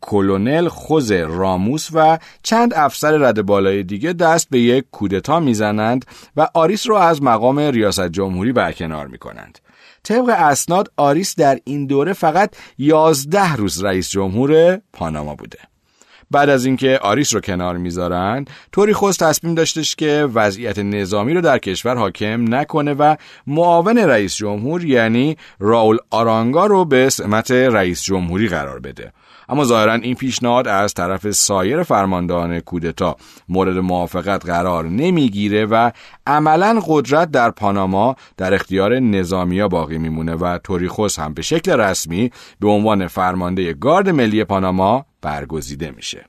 [0.00, 6.04] کلونل خوز راموس و چند افسر رده بالای دیگه دست به یک کودتا می‌زنند
[6.36, 9.58] و آریس رو از مقام ریاست جمهوری برکنار می‌کنند.
[10.02, 15.58] طبق اسناد آریس در این دوره فقط 11 روز رئیس جمهور پاناما بوده.
[16.30, 21.58] بعد از اینکه آریس رو کنار می‌ذارن توریخوس تصمیم داشتش که وضعیت نظامی رو در
[21.58, 23.16] کشور حاکم نکنه و
[23.46, 29.12] معاون رئیس جمهور یعنی راول آرانگا رو به سمت رئیس جمهوری قرار بده.
[29.50, 33.16] اما ظاهرا این پیشنهاد از طرف سایر فرماندهان کودتا
[33.48, 35.90] مورد موافقت قرار نمی‌گیره و
[36.26, 42.30] عملا قدرت در پاناما در اختیار نظامیا باقی میمونه و توریخوس هم به شکل رسمی
[42.60, 46.24] به عنوان فرمانده گارد ملی پاناما برگزیده میشه.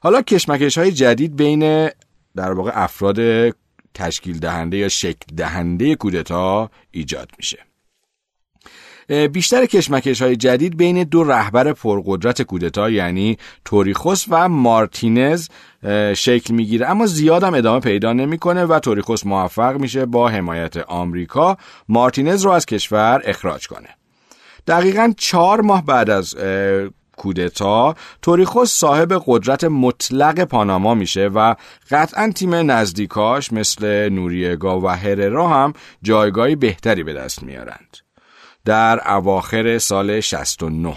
[0.00, 1.90] حالا کشمکش های جدید بین
[2.36, 3.18] در واقع افراد
[3.94, 7.71] تشکیل دهنده یا شکل دهنده کودتا ایجاد میشه.
[9.32, 15.48] بیشتر کشمکش های جدید بین دو رهبر پرقدرت کودتا یعنی توریخوس و مارتینز
[16.14, 16.90] شکل می‌گیره.
[16.90, 21.56] اما زیاد هم ادامه پیدا نمی‌کنه و توریخوس موفق میشه با حمایت آمریکا
[21.88, 23.88] مارتینز رو از کشور اخراج کنه.
[24.66, 26.34] دقیقا چهار ماه بعد از
[27.16, 31.54] کودتا توریخوس صاحب قدرت مطلق پاناما میشه و
[31.90, 37.96] قطعا تیم نزدیکاش مثل نوریگا و هررا هم جایگاهی بهتری به دست میارند.
[38.64, 40.94] در اواخر سال 69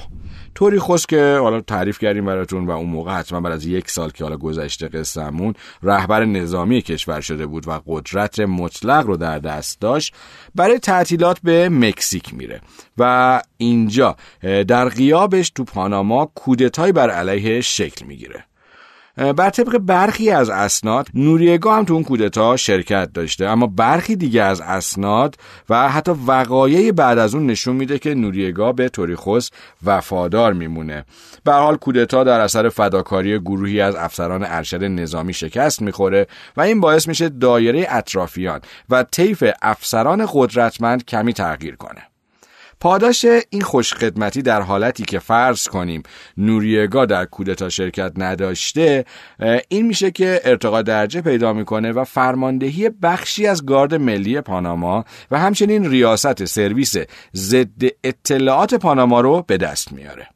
[0.55, 4.09] طوری خوش که حالا تعریف کردیم براتون و اون موقع حتما بعد از یک سال
[4.09, 9.81] که حالا گذشته قصهمون رهبر نظامی کشور شده بود و قدرت مطلق رو در دست
[9.81, 10.13] داشت
[10.55, 12.61] برای تعطیلات به مکزیک میره.
[12.97, 18.45] و اینجا در غیابش تو پاناما کودتایی بر علیه شکل می‌گیره.
[19.17, 23.45] بر طبق برخی از اسناد نوریگا هم تو اون کودتا شرکت داشته.
[23.45, 25.35] اما برخی دیگه از اسناد
[25.69, 29.49] و حتی وقایع بعد از اون نشون میده که نوریگا به توریخوس
[29.85, 31.05] وفادار میمونه.
[31.43, 36.79] به حال کودتا در اثر فداکاری گروهی از افسران ارشد نظامی شکست می‌خوره و این
[36.79, 42.14] باعث میشه دایره اطرافیان و طیف افسران قدرتمند کمی تغییر کنه.
[42.79, 46.03] پاداش این خوشخدمتی در حالتی که فرض کنیم
[46.37, 49.05] نوریگا در کودتا شرکت نداشته
[49.69, 55.39] این میشه که ارتقا درجه پیدا می‌کنه و فرماندهی بخشی از گارد ملی پاناما و
[55.39, 56.95] همچنین ریاست سرویس
[57.35, 60.34] ضد اطلاعات پاناما رو به دست میاره.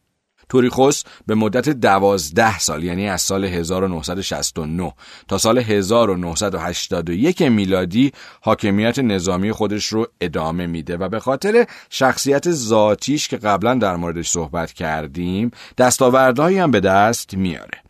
[0.49, 4.93] توریخوس به مدت دوازده سال یعنی از سال 1969
[5.27, 13.27] تا سال 1981 میلادی حاکمیت نظامی خودش رو ادامه میده و به خاطر شخصیت ذاتیش
[13.27, 17.88] که قبلا در موردش صحبت کردیم دستاوردهایی هم به دست میاره.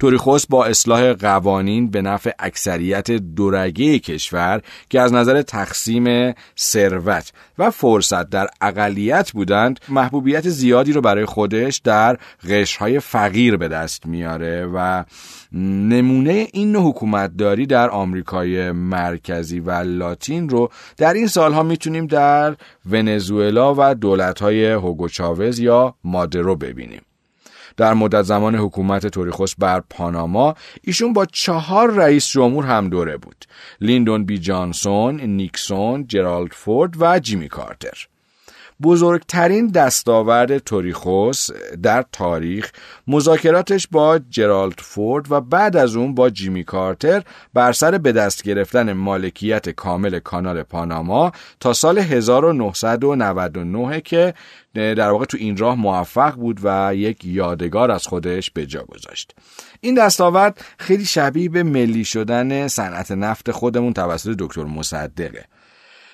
[0.00, 7.70] توریخوس با اصلاح قوانین به نفع اکثریت دورگه کشور که از نظر تقسیم ثروت و
[7.70, 14.66] فرصت در اقلیت بودند محبوبیت زیادی رو برای خودش در قشرهای فقیر به دست میاره
[14.74, 15.04] و
[15.52, 22.56] نمونه این نوع حکومتداری در آمریکای مرکزی و لاتین رو در این سالها می‌تونیم در
[22.90, 27.02] ونزوئلا و دولتهای هوگو چاوز یا مادرو ببینیم.
[27.80, 33.44] در مدت زمان حکومت توریخوس بر پاناما ایشون با چهار رئیس جمهور هم دوره بود.
[33.80, 38.09] لیندون بی جانسون، نیکسون، جرالد فورد و جیمی کارتر.
[38.82, 41.48] بزرگترین دستاورد توریخوس
[41.82, 42.72] در تاریخ
[43.06, 47.22] مذاکراتش با جرالد فورد و بعد از اون با جیمی کارتر
[47.54, 54.34] بر سر به دست گرفتن مالکیت کامل کانال پاناما تا سال 1999 که
[54.74, 59.34] در واقع تو این راه موفق بود و یک یادگار از خودش به جا گذاشت.
[59.80, 65.44] این دستاورد خیلی شبیه به ملی شدن صنعت نفت خودمون توسط دکتر مصدقه.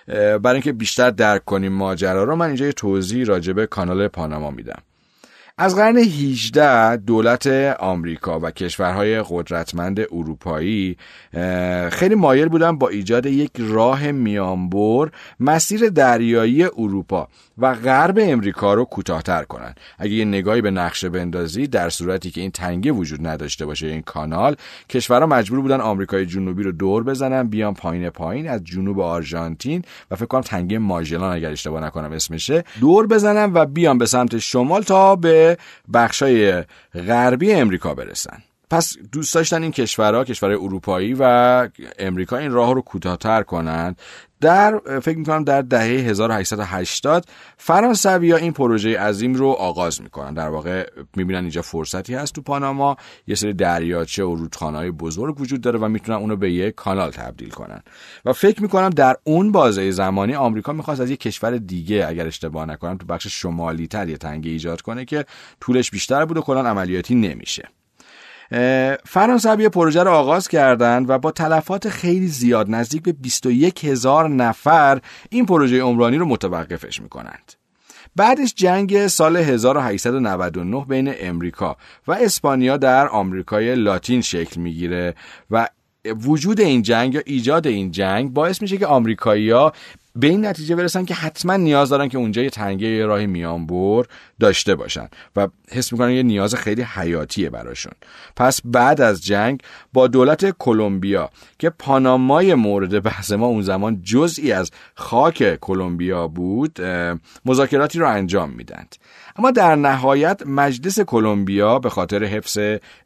[0.07, 4.51] برای اینکه بیشتر درک کنیم ماجرا رو من اینجا یه توضیح راجع به کانال پاناما
[4.51, 4.83] میدم.
[5.59, 7.47] از قرن 18 دولت
[7.79, 10.97] آمریکا و کشورهای قدرتمند اروپایی
[11.91, 18.85] خیلی مایل بودن با ایجاد یک راه میانبر مسیر دریایی اروپا و غرب امریکا رو
[18.85, 19.75] کوتاهتر کنن.
[19.99, 24.03] اگه یه نگاهی به نقشه بندازی در صورتی که این تنگه وجود نداشته باشه این
[24.03, 24.57] کانال
[24.89, 30.17] کشورها مجبور بودن آمریکای جنوبی رو دور بزنن بیان پایین پایین از جنوب آرژانتین و
[30.17, 34.83] فکر کنم تنگه ماژلان اگر اشتباه نکنم اسمشه دور بزنن و بیان به سمت شمال
[34.83, 35.46] تا به
[35.95, 38.43] بخشای غربی امریکا برسن.
[38.71, 44.01] پس دوست داشتن این کشورها کشورهای اروپایی و امریکا این راه رو کوتاهتر کنند.
[44.41, 47.25] در فکر می‌کنم در دهه 1880
[47.57, 50.35] فرانسوی ها این پروژه عظیم رو آغاز می‌کنن.
[50.35, 52.97] در واقع می‌بینن اینجا فرصتی هست تو پاناما.
[53.27, 57.11] یه سری دریاچه و رودخانه های بزرگ وجود داره و می‌تونن اونو به یک کانال
[57.11, 57.83] تبدیل کنن.
[58.25, 62.67] و فکر می‌کنم در اون بازه زمانی آمریکا می‌خواست از یک کشور دیگه اگر اشتباه
[62.67, 65.25] نکنم تو بخش شمالی تر یه تنگه ایجاد کنه که
[65.61, 67.69] طولش بیشتر بود و کلا عملیاتی نمیشه.
[69.05, 75.01] فرانسوی پروژه رو آغاز کردند و با تلفات خیلی زیاد نزدیک به 21 هزار نفر
[75.31, 77.53] این پروژه عمرانی رو متوقفش می‌کنند.
[78.17, 85.15] بعدش جنگ سال 1899 بین امریکا و اسپانیا در آمریکای لاتین شکل می‌گیره
[85.51, 85.69] و
[86.25, 89.73] وجود این جنگ یا ایجاد این جنگ باعث میشه که آمریکایی‌ها
[90.17, 94.05] به این نتیجه برسن که حتما نیاز دارن که اونجا یه تنگه یه راه میانبر
[94.41, 97.93] داشته باشن و حس می‌کنن یه نیاز خیلی حیاتیه براشون.
[98.37, 99.61] پس بعد از جنگ
[99.93, 106.79] با دولت کلمبیا که پانامای مورد بحث ما اون زمان جزئی از خاک کلمبیا بود
[107.45, 108.97] مذاکراتی رو انجام میدند.
[109.39, 112.59] اما در نهایت مجلس کلمبیا به خاطر حفظ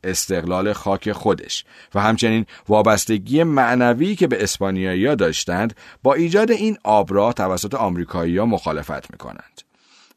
[0.04, 1.64] استقلال خاک خودش
[1.94, 9.10] و همچنین وابستگی معنوی که به اسپانیایی داشتند با ایجاد این آبراه توسط آمریکایی مخالفت
[9.10, 9.62] می‌کنند.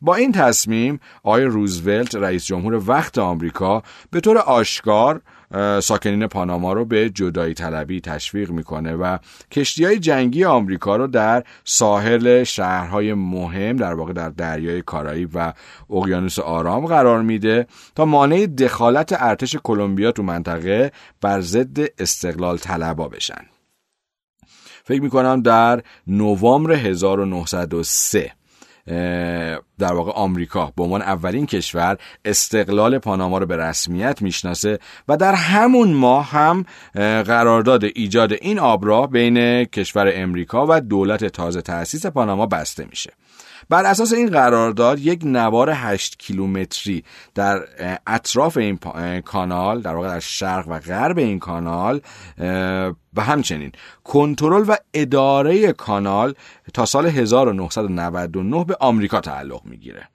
[0.01, 5.21] با این تصمیم آقای روزولت رئیس جمهور وقت آمریکا به طور آشکار
[5.81, 9.17] ساکنین پاناما رو به جدایی طلبی تشویق می‌کنه و
[9.51, 15.53] کشتی های جنگی آمریکا رو در ساحل شهرهای مهم در واقع در دریای کارایی و
[15.89, 23.07] اقیانوس آرام قرار میده تا مانع دخالت ارتش کلمبیا تو منطقه بر ضد استقلال طلبا
[23.07, 23.45] بشن.
[24.85, 28.31] فکر می‌کنم در نوامبر 1903
[29.79, 35.33] در واقع آمریکا به عنوان اولین کشور استقلال پاناما رو به رسمیت می‌شناسه و در
[35.33, 36.65] همون ماه هم
[37.23, 43.13] قرارداد ایجاد این آبراه بین کشور امریکا و دولت تازه تأسیس پاناما بسته میشه.
[43.69, 47.03] بر اساس این قرارداد یک نوار 8 کیلومتری
[47.35, 47.61] در
[48.07, 48.79] اطراف این
[49.21, 52.01] کانال در واقع در شرق و غرب این کانال
[53.13, 53.71] و همچنین
[54.03, 56.33] کنترل و اداره کانال
[56.73, 60.07] تا سال 1999 به آمریکا تعلق می‌گیره.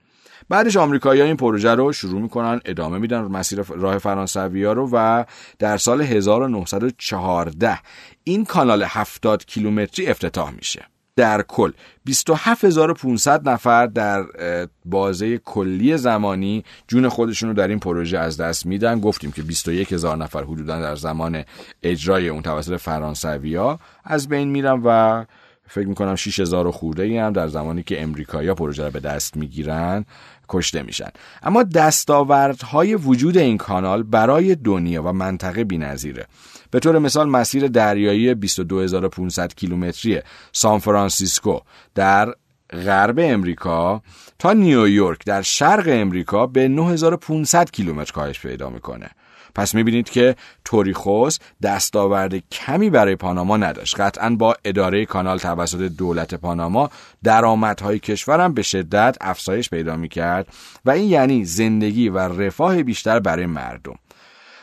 [0.49, 5.25] بعدش آمریکایی‌ها این پروژه رو شروع می‌کنن ادامه میدن مسیر راه فرانسوی ها رو و
[5.59, 7.79] در سال 1914
[8.25, 10.87] این کانال 70 کیلومتری افتتاح میشه.
[11.19, 11.71] در کل.
[12.05, 14.25] 27500 نفر در
[14.85, 19.01] بازه کلی زمانی جون خودشون رو در این پروژه از دست میدن.
[19.01, 21.45] گفتیم که 21000 نفر حدودا در زمان
[21.83, 25.25] اجرای اون توسط فرانسویا از بین میرن و
[25.69, 30.05] فکر می‌کنم 6000 خورده ای هم در زمانی که امریکایی پروژه رو به دست می‌گیرن
[30.49, 31.09] کشته میشن.
[31.43, 36.27] اما دستاوردهای وجود این کانال برای دنیا و منطقه بی‌نظیره.
[36.71, 40.21] به طور مثال مسیر دریایی 22500 کیلومتری
[40.53, 41.61] سان فرانسیسکو
[41.95, 42.35] در
[42.71, 44.03] غرب امریکا
[44.39, 49.11] تا نیویورک در شرق امریکا به 9500 کیلومتر کاهش پیدا می‌کنه.
[49.55, 54.01] پس می‌بینید که توریخوس دستاورد کمی برای پاناما نداشت.
[54.01, 56.91] قطعا با اداره کانال توسط دولت پاناما
[57.25, 60.49] درآمدهای کشورم به شدت افزایش پیدا می‌کرد
[60.85, 63.99] و این یعنی زندگی و رفاه بیشتر برای مردم.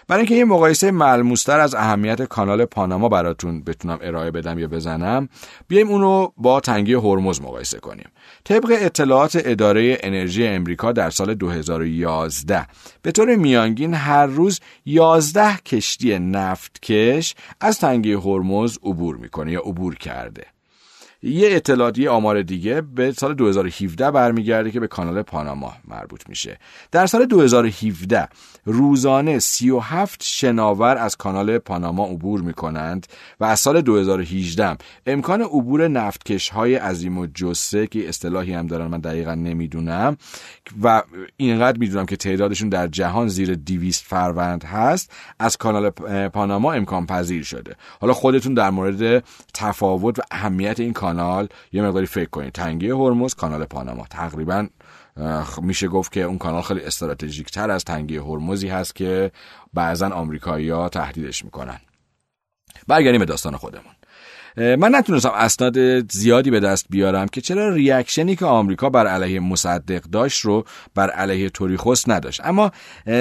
[0.08, 5.30] برای اینکه یه مقایسه ملموستر از اهمیت کانال پاناما براتون بتونم ارائه بدم یا بزنم
[5.68, 8.10] بیایم اونو با تنگی هرمز مقایسه کنیم.
[8.44, 12.68] طبق اطلاعات اداره انرژی امریکا در سال 2011
[13.02, 19.96] به طور میانگین هر روز 11 کشتی نفتکش از تنگی هرمز عبور می‌کنه یا عبور
[19.96, 20.44] کرده.
[21.24, 26.60] یه اطلاعاتی آمار دیگه به سال 2017 برمیگرده که به کانال پاناما مربوط میشه.
[26.92, 28.28] در سال 2017
[28.66, 33.08] روزانه 37 شناور از کانال پاناما عبور می‌کنند
[33.40, 38.88] و از سال 2018 امکان عبور نفتکش های عظیم و جسه که اصطلاحی هم دارن
[38.88, 40.18] من دقیقا نمی‌دونم
[40.84, 41.04] و
[41.38, 45.90] اینقدر می‌دونم که تعدادشون در جهان زیر 200 فروند هست از کانال
[46.30, 47.76] پاناما امکان پذیر شده.
[48.02, 49.24] حالا خودتون در مورد
[49.54, 52.54] تفاوت و اهمیت این کانال یه مقداری فکر کنید.
[52.54, 54.06] تنگی هرمز کانال پاناما.
[54.10, 54.68] تقریبا
[55.62, 59.32] میشه گفت که اون کانال خیلی استراتژیک تر از تنگه هرمزی هست که
[59.74, 61.80] بعضا آمریکایی‌ها تهدیدش می‌کنن.
[62.88, 63.94] برگردیم به داستان خودمون.
[64.58, 70.02] من نتونستم اسناد زیادی به دست بیارم که چرا ریاکشنی که آمریکا بر علیه مصدق
[70.04, 72.42] داشت رو بر علیه توریخوس نداشت.
[72.44, 72.72] اما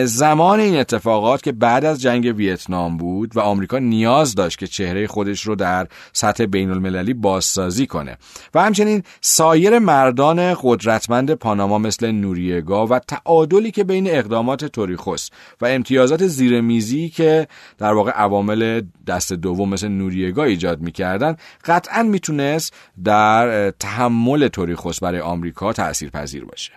[0.04, 5.06] زمان این اتفاقات که بعد از جنگ ویتنام بود و آمریکا نیاز داشت که چهره
[5.06, 8.16] خودش رو در سطح بین المللی بازسازی کنه
[8.54, 15.28] و همچنین سایر مردان قدرتمند پاناما مثل نوریگا و تعادلی که بین اقدامات توریخوس
[15.60, 21.23] و امتیازات زیرمیزی که در واقع عوامل دست دوم مثل نوریگا ایجاد می‌کرد
[21.64, 26.72] قطعا می‌تونست در تحمل توریخوس برای آمریکا تأثیر پذیر باشه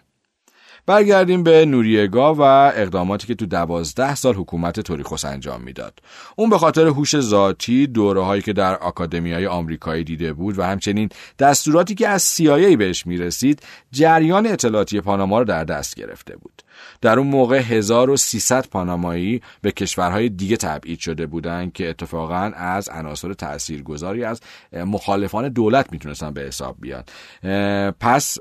[0.88, 6.00] برگردیم به نوریگا و اقداماتی که تو دوازده سال حکومت توریخوس انجام می‌داد.
[6.36, 10.64] اون به خاطر هوش ذاتی دوره هایی که در آکادمی های آمریکایی دیده بود و
[10.64, 16.64] همچنین دستوراتی که از CIA بهش می‌رسید جریان اطلاعاتی پاناما رو در دست گرفته بود.
[17.02, 23.34] در اون موقع 1300 پانامایی به کشورهای دیگه تبعید شده بودند که اتفاقا از عناصر
[23.34, 24.42] تاثیرگذاری از
[24.74, 27.04] مخالفان دولت می‌تونستن به حساب بیان.
[28.00, 28.38] پس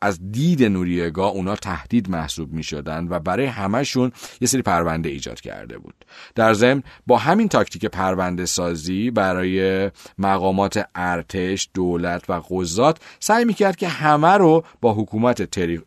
[0.00, 5.40] از دید نوریگا اونا تهدید محسوب می شدن و برای همهشون یه سری پرونده ایجاد
[5.40, 6.04] کرده بود.
[6.34, 13.54] در ضمن با همین تاکتیک پرونده سازی برای مقامات ارتش دولت و قضات سعی می
[13.54, 15.42] کرد که همه رو با حکومت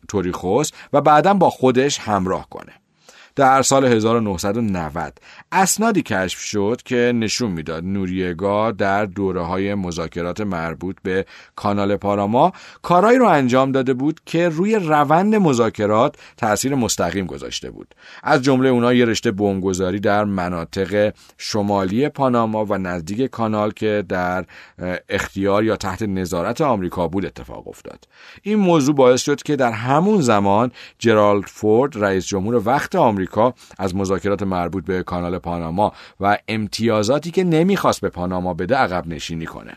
[0.08, 2.72] توریخوس و بعدا با خودش همراه کنه.
[3.36, 5.18] در سال 1990
[5.52, 11.26] اسنادی کشف شد که نشون می‌داد نوریگا در دوره های مذاکرات مربوط به
[11.56, 17.94] کانال پاراما کارایی رو انجام داده بود که روی روند مذاکرات تاثیر مستقیم گذاشته بود.
[18.22, 24.44] از جمله اونها یه رشته بمبگذاری در مناطق شمالی پاناما و نزدیک کانال که در
[25.08, 28.08] اختیار یا تحت نظارت آمریکا بود اتفاق افتاد.
[28.42, 33.94] این موضوع باعث شد که در همون زمان جرالد فورد رئیس جمهور وقت آمریکا از
[33.94, 39.76] مذاکرات مربوط به کانال پاناما و امتیازاتی که نمی‌خواست به پاناما بده عقب نشینی کنه.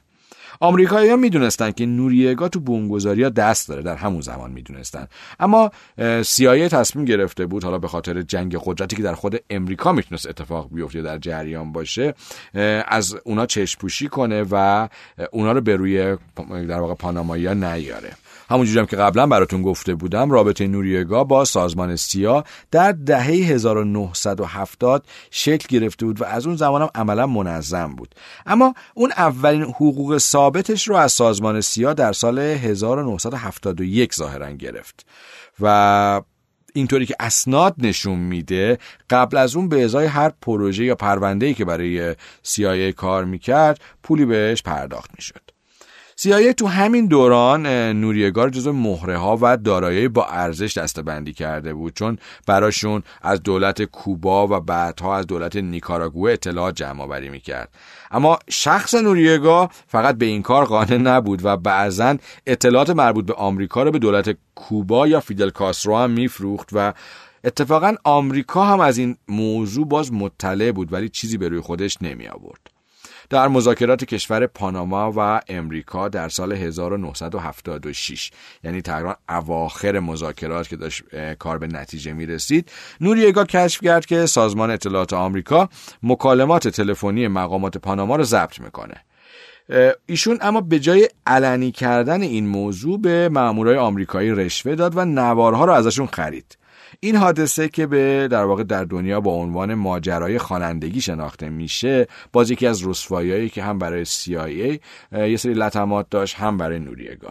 [0.64, 5.08] آمریکایی ها می‌دونستن که نوریگا تو بمبگذاری دست داره در همون زمان می‌دونستن.
[5.40, 5.72] اما
[6.26, 10.70] سیایه تصمیم گرفته بود حالا به خاطر جنگ قدرتی که در خود امریکا می‌تونست اتفاق
[10.72, 12.14] بیفته در جریان باشه
[12.88, 14.88] از اونا چشم پوشی کنه و
[15.32, 16.18] اونا رو به روی
[16.50, 18.12] در واقع پانامایی ها نیاره.
[18.50, 25.06] همونجوری هم که قبلا براتون گفته بودم رابطه نوریگا با سازمان سیا در دهه 1970
[25.32, 28.16] شکل گرفته بود و از اون زمان هم عملا منظم بود.
[28.46, 30.18] اما اون اولین حقوق
[30.54, 35.06] ثابتش رو از سازمان سیا در سال 1971 ظاهرا گرفت
[35.60, 36.22] و
[36.74, 38.78] اینطوری که اسناد نشون میده
[39.10, 42.14] قبل از اون به ازای هر پروژه یا پرونده‌ای که برای
[42.46, 45.53] CIA کار می‌کرد پولی بهش پرداخت می‌شد.
[46.24, 51.94] سیایه تو همین دوران نوریگار جزو مهره ها و دارایی با ارزش دستبندی کرده بود.
[51.94, 52.18] چون
[52.48, 57.70] براشون از دولت کوبا و بعدها از دولت نیکاراگوه اطلاعات جمع آوری می‌کرد.
[58.12, 62.18] اما شخص نوریگا فقط به این کار قانع نبود و بعضا
[62.48, 66.94] اطلاعات مربوط به آمریکا رو به دولت کوبا یا فیدل کاسترو هم میفروخت و
[67.44, 72.28] اتفاقا آمریکا هم از این موضوع باز مطلع بود ولی چیزی به روی خودش نمی
[72.28, 72.73] آورد
[73.34, 78.32] در مذاکرات کشور پاناما و امریکا در سال 1976
[78.64, 81.04] یعنی تقریبا اواخر مذاکرات که داشت
[81.40, 82.72] کار به نتیجه می رسید
[83.02, 85.70] نوریگا کشف کرد که سازمان اطلاعات آمریکا
[86.04, 88.96] مکالمات تلفنی مقامات پاناما رو ضبط می‌کنه.
[90.06, 95.66] ایشون اما به جای علنی کردن این موضوع به مامورای آمریکایی رشوه داد و نوارها
[95.66, 96.58] رو ازشون خرید.
[97.00, 102.52] این حادثه که به در واقع در دنیا با عنوان ماجرای خوانندگی شناخته میشه باز
[102.52, 104.80] یکی از رسواییایی که هم برای CIA
[105.12, 107.30] یه سری لطمات داشت هم برای نوریگا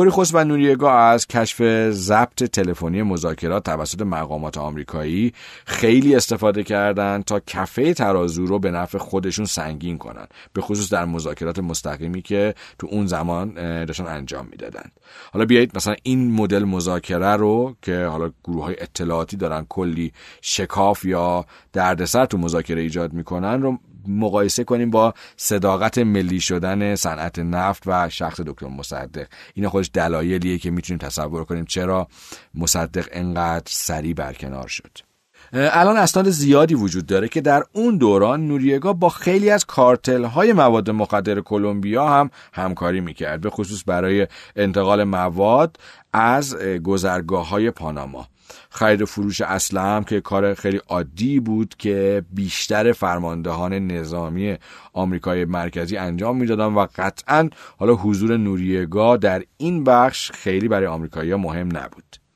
[0.00, 5.32] توریخوس و نوریگا از کشف ضبط تلفنی مذاکرات توسط مقامات آمریکایی
[5.64, 11.04] خیلی استفاده کردند تا کفه ترازو رو به نفع خودشون سنگین کنن به خصوص در
[11.04, 14.92] مذاکرات مستقیمی که تو اون زمان داشتن انجام می‌دادند.
[15.32, 21.04] حالا بیایید مثلا این مدل مذاکره رو که حالا گروه های اطلاعاتی دارن کلی شکاف
[21.04, 23.78] یا دردسر تو مذاکره ایجاد می‌کنن رو
[24.18, 29.26] مقایسه کنیم با صداقت ملی شدن صنعت نفت و شخص دکتر مصدق.
[29.54, 32.08] این خودش دلایلیه که می‌تونیم تصور کنیم چرا
[32.54, 34.98] مصدق انقدر سریع برکنار شد.
[35.52, 40.52] الان اسناد زیادی وجود داره که در اون دوران نوریگا با خیلی از کارتل های
[40.52, 45.76] مواد مخدر کلمبیا هم همکاری می‌کرد به خصوص برای انتقال مواد
[46.12, 48.28] از گذرگاه های پاناما.
[48.70, 54.56] خرید فروش اسلحه که کار خیلی عادی بود که بیشتر فرماندهان نظامی
[54.92, 61.38] آمریکای مرکزی انجام می‌دادن و قطعا حالا حضور نوریگا در این بخش خیلی برای آمریکایی‌ها
[61.38, 62.29] مهم نبود.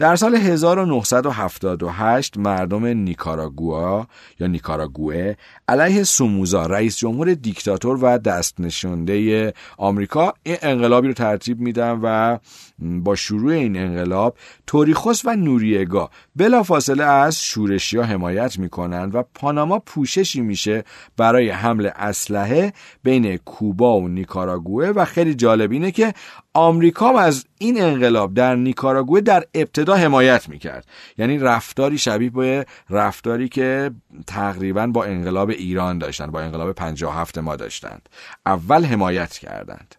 [0.00, 4.06] در سال 1978 مردم نیکاراگوا
[4.40, 5.34] یا نیکاراگوه
[5.68, 12.38] علیه سوموزا رئیس جمهور دیکتاتور و دست نشونده آمریکا این انقلابی رو ترتیب میدن و
[12.78, 14.36] با شروع این انقلاب
[14.66, 20.84] توریخوس و نوریگا بلافاصله از شورشی ها حمایت می‌کنن و پاناما پوششی میشه
[21.16, 22.72] برای حمل اسلحه
[23.02, 26.14] بین کوبا و نیکاراگوه و خیلی جالب اینه که
[26.54, 30.86] آمریکا از این انقلاب در نیکاراگوه در ابتدا حمایت می‌کرد.
[31.18, 33.90] یعنی رفتاری شبیه به رفتاری که
[34.26, 38.08] تقریبا با انقلاب ایران داشتند با انقلاب 57 ما داشتند.
[38.46, 39.94] اول حمایت کردند.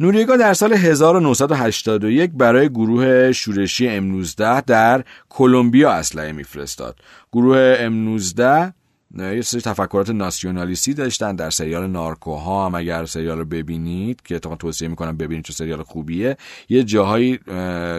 [0.00, 6.98] نوریگا در سال 1981 برای گروه شورشی M19 در کلمبیا اسلحه میفرستاد.
[7.32, 8.72] گروه M19
[9.16, 12.74] یه سری تفکرات ناسیونالیستی داشتن در سریال نارکوها هم.
[12.74, 16.36] اگر سریال رو ببینید که اتفاقا توصیه می‌کنم ببینید چون سریال خوبیه
[16.68, 17.36] یه جاهایی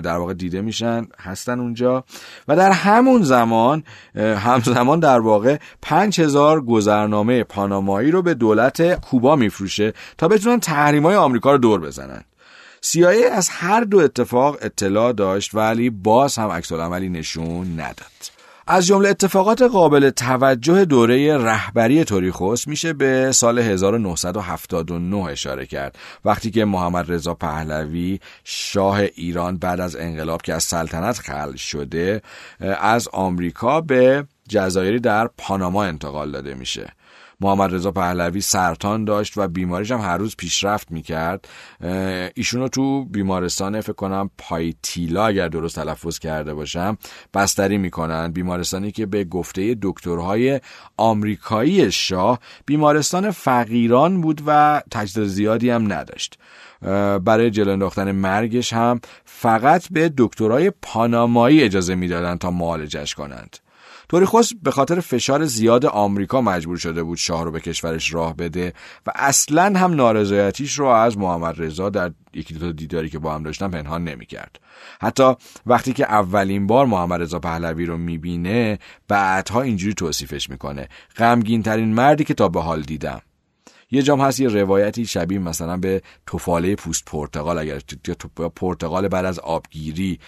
[0.02, 2.04] در واقع دیده میشن هستن اونجا.
[2.48, 3.84] و در همون زمان
[4.16, 10.60] همزمان در واقع 5000 گذرنامه پانامایی رو به دولت کوبا میفروشه تا بتونن
[11.04, 12.24] های آمریکا رو دور بزنن.
[12.82, 18.39] سیایی از هر دو اتفاق اطلاع داشت ولی باز هم عکس نشون نداد.
[18.72, 25.98] از جمله اتفاقات قابل توجه دوره رهبری توریخوس میشه به سال 1979 اشاره کرد.
[26.26, 32.22] وقتی که محمد رضا پهلوی شاه ایران بعد از انقلاب که از سلطنت خلع شده
[32.82, 36.94] از آمریکا به جزایری در پاناما انتقال داده میشه.
[37.42, 41.48] محمد رضا پهلوی سرطان داشت و بیماریش هم هر روز پیشرفت می‌کرد.
[42.36, 46.98] ایشونو تو بیمارستان فکر کنم پایتیلا اگر درست تلفظ کرده باشم
[47.34, 48.32] بستری می‌کنن.
[48.32, 50.62] بیمارستانی که به گفته دکترهای
[50.98, 56.38] آمریکایی شاه بیمارستان فقیران بود و تجدید زیادی هم نداشت.
[57.26, 63.58] برای جلو انداختن مرگش هم فقط به دکترهای پانامایی اجازه می‌دادند تا معالجش کنند.
[64.10, 68.74] توریخوس به خاطر فشار زیاد آمریکا مجبور شده بود شاه رو به کشورش راه بده
[69.08, 73.44] و اصلا هم نارضایتیش رو از محمد رضا در یکی دو دیداری که با هم
[73.44, 74.60] داشتن پنهان نمی‌کرد.
[75.02, 75.34] حتی
[75.66, 80.90] وقتی که اولین بار محمد رضا پهلوی رو می‌بینه بعدها اینجوری توصیفش می‌کنه.
[81.18, 83.22] غمگین ترین مردی که تا به حال دیدم.
[83.92, 87.80] یه جام هست یه روایتی شبیه مثلا به توفاله پوست پرتقال اگر
[88.56, 90.20] پرتقال بعد از آبگیری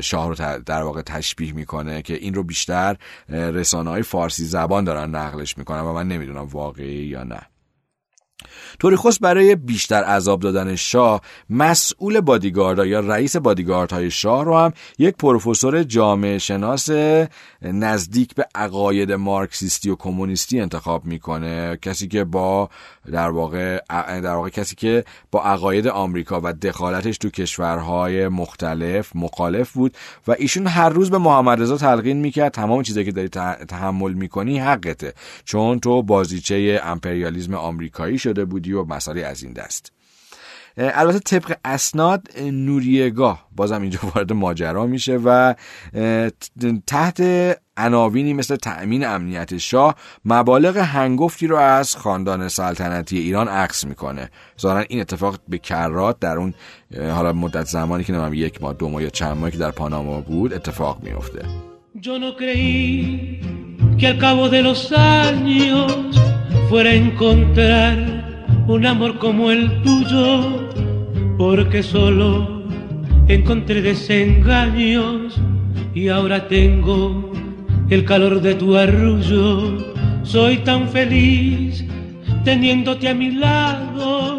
[0.00, 2.96] شاه رو در واقع تشبیه می‌کنه که این رو بیشتر
[3.28, 7.40] رسانه های فارسی زبان دارن نقلش می‌کنن و من نمی‌دونم واقعی یا نه.
[8.78, 11.20] توریخوس برای بیشتر عذاب دادن شاه
[11.50, 16.88] مسئول بادیگاردها یا رئیس بادیگاردهای شاه رو هم یک پروفسور جامعه شناس
[17.62, 21.76] نزدیک به عقاید مارکسیستی و کمونیستی انتخاب می‌کنه.
[21.82, 22.70] کسی که با
[23.12, 23.80] در واقع
[24.20, 29.96] در واقع کسی که با عقاید آمریکا و دخالتش تو کشورهای مختلف مخالف بود
[30.28, 32.52] و ایشون هر روز به محمد رضا تلقین می‌کرد.
[32.52, 33.28] تمام چیزایی که داری
[33.68, 35.14] تحمل می‌کنی حقته.
[35.44, 39.92] چون تو بازیچه امپریالیزم آمریکایی شده بودی و مسائلی از این دست.
[40.78, 45.54] البته طبق اسناد نوریگاه بازم اینجا وارد ماجرا میشه و
[46.86, 47.22] تحت
[47.76, 54.30] عناوینی مثل تأمین امنیت شاه مبالغ هنگفتی رو از خاندان سلطنتی ایران عکس می‌کنه.
[54.60, 56.54] ظاهرا این اتفاق به کرات در اون
[57.00, 60.20] حالا مدت زمانی که نمیم یک ماه دو ماه یا چند ماهی که در پاناما
[60.20, 61.42] بود اتفاق میفته
[62.06, 63.40] Yo no creí
[63.98, 65.90] que al cabo de los años
[66.68, 68.15] fuera encontrar
[68.66, 70.68] un amor como el tuyo,
[71.38, 72.64] porque solo
[73.28, 75.40] encontré desengaños
[75.94, 77.32] y ahora tengo
[77.90, 79.94] el calor de tu arrullo.
[80.22, 81.84] Soy tan feliz
[82.44, 84.36] teniéndote a mi lado.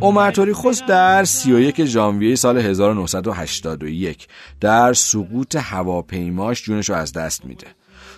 [0.00, 4.26] اومرتوری خوست در 31 ژانویه سال 1981
[4.60, 7.66] در سقوط هواپیماش جونش رو از دست میده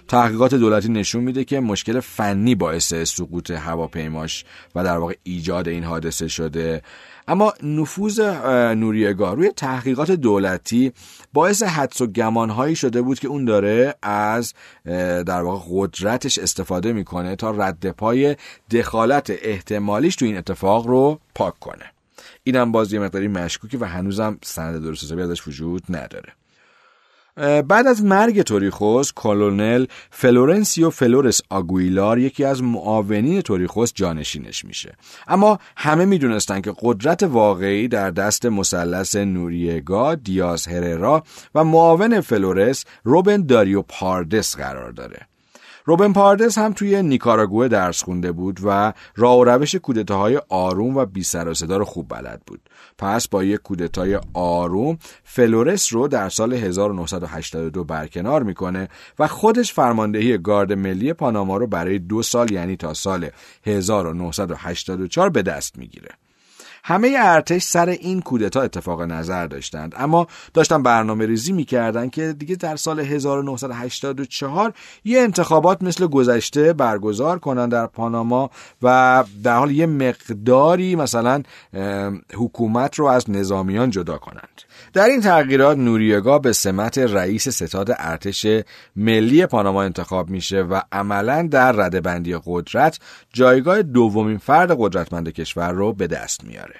[0.09, 4.45] تحقیقات دولتی نشون میده که مشکل فنی باعث سقوط هواپیماش
[4.75, 6.83] و در واقع ایجاد این حادثه شده.
[7.29, 8.21] اما نفوذ
[8.77, 10.93] نوریگاه روی تحقیقات دولتی
[11.33, 14.55] باعث حدس و گمانهایی شده بود که اون داره از
[15.27, 18.37] در واقع قدرتش استفاده می‌کنه تا رد پای
[18.71, 21.85] دخالت احتمالیش تو این اتفاق رو پاک کنه.
[22.43, 26.33] اینم باز یه مقداری مشکوکه و هنوزم سند درست حسابی ازش وجود نداره.
[27.37, 34.97] بعد از مرگ توریخوس کلونل فلورنسیو فلورس آگویلار یکی از معاونین توریخوس جانشینش میشه
[35.29, 41.23] اما همه می‌دونستن که قدرت واقعی در دست مثلث نوریگا دیاز هررا
[41.55, 45.19] و معاون فلورس روبن داریو پاردس قرار داره
[45.85, 51.05] روبن پاردس هم توی نیکاراگوه درس خونده بود و راه و روش کودتاهای آروم و
[51.05, 52.61] بی سر و صدا رو خوب بلد بود.
[52.99, 58.89] پس با یک کودتای آروم فلورس رو در سال 1982 برکنار می‌کنه
[59.19, 63.29] و خودش فرماندهی گارد ملی پاناما رو برای دو سال یعنی تا سال
[63.67, 66.09] 1984 به دست می‌گیره.
[66.87, 69.95] همه ارتش سر این کودتا اتفاق نظر داشتند.
[69.97, 74.73] اما داشتن برنامه ریزی می‌کردن که دیگه در سال 1984
[75.05, 78.51] یه انتخابات مثل گذشته برگزار کنن در پاناما
[78.83, 81.43] و در حال یه مقداری مثلا
[82.35, 84.63] حکومت رو از نظامیان جدا کنند.
[84.93, 88.47] در این تغییرات نوریگا به سمت رئیس ستاد ارتش
[88.97, 92.99] ملی پاناما انتخاب میشه و عملا در ردبندی قدرت
[93.33, 96.74] جایگاه دومین فرد قدرتمند کشور رو به دست میاره.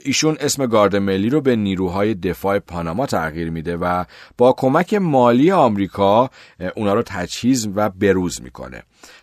[0.00, 4.04] ایشون اسم گارد ملی رو به نیروهای دفاع پاناما تغییر میده و
[4.38, 6.30] با کمک مالی آمریکا
[6.76, 8.82] اونا رو تجهیز و بروز می‌کنه.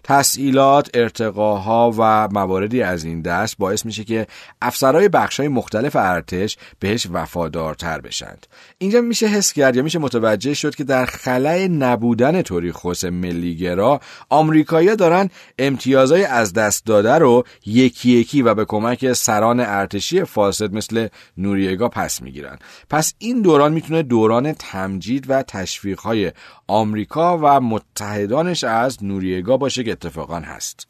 [0.10, 4.28] تسهیلات، ارتقاها و مواردی از این دست باعث میشه که
[4.62, 8.48] افسرهای بخشهای مختلف ارتش بهش وفادارتر بشند.
[8.78, 14.00] اینجا میشه حس کرد یا میشه متوجه شد که در خلای نبودن توریخوس ملیگرا
[14.30, 15.30] آمریکایی‌ها دارن
[15.60, 21.08] امتیازهای از دست داده رو یکی یکی و به کمک سران ارتشی فاسد مثل
[21.38, 22.58] نوریگا پس می‌گیرن.
[22.90, 26.32] پس این دوران می‌تونه دوران تمجید و تشویقهای
[26.68, 30.88] آمریکا و متحدانش از نوریگا باشه که اتفاقا هست.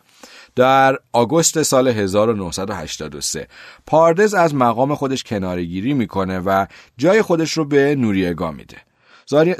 [0.56, 3.48] در آگوست سال 1983
[3.86, 6.66] پاردز از مقام خودش کنارگیری می‌کنه و
[6.98, 8.78] جای خودش رو به نوریگا میده.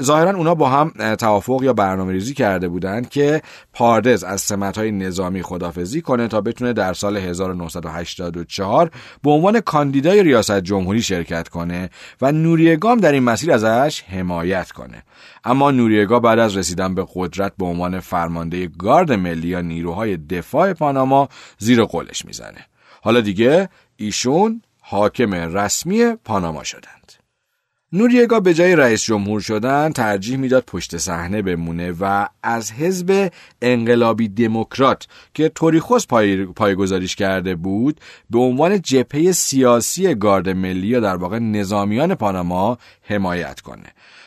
[0.02, 3.42] ظاهرا اونا با هم توافق یا برنامه ریزی کرده بودند که
[3.72, 8.90] پاردز از سمت های نظامی خدافزی کنه تا بتونه در سال 1984
[9.22, 11.90] به عنوان کاندیدای ریاست جمهوری شرکت کنه
[12.20, 15.02] و نوریگام در این مسیر ازش حمایت کنه.
[15.44, 20.72] اما نوریگا بعد از رسیدن به قدرت به عنوان فرمانده گارد ملی یا نیروهای دفاع
[20.72, 22.66] پاناما زیر قولش می‌زنه.
[23.02, 26.90] حالا دیگه ایشون حاکم رسمی پاناما شدن
[27.92, 33.32] نوریگا به جای رئیس جمهور شدن ترجیح می‌داد پشت صحنه بمونه و از حزب
[33.62, 36.46] انقلابی دموکرات که توریخوس پای...
[37.06, 43.86] کرده بود به عنوان جبهه سیاسی گارد ملی یا در واقع نظامیان پاناما حمایت کنه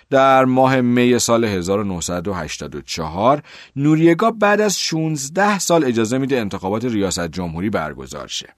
[0.09, 3.43] در ماه می سال 1984
[3.75, 8.53] نوریگا بعد از 16 سال اجازه میده انتخابات ریاست جمهوری برگزار شه.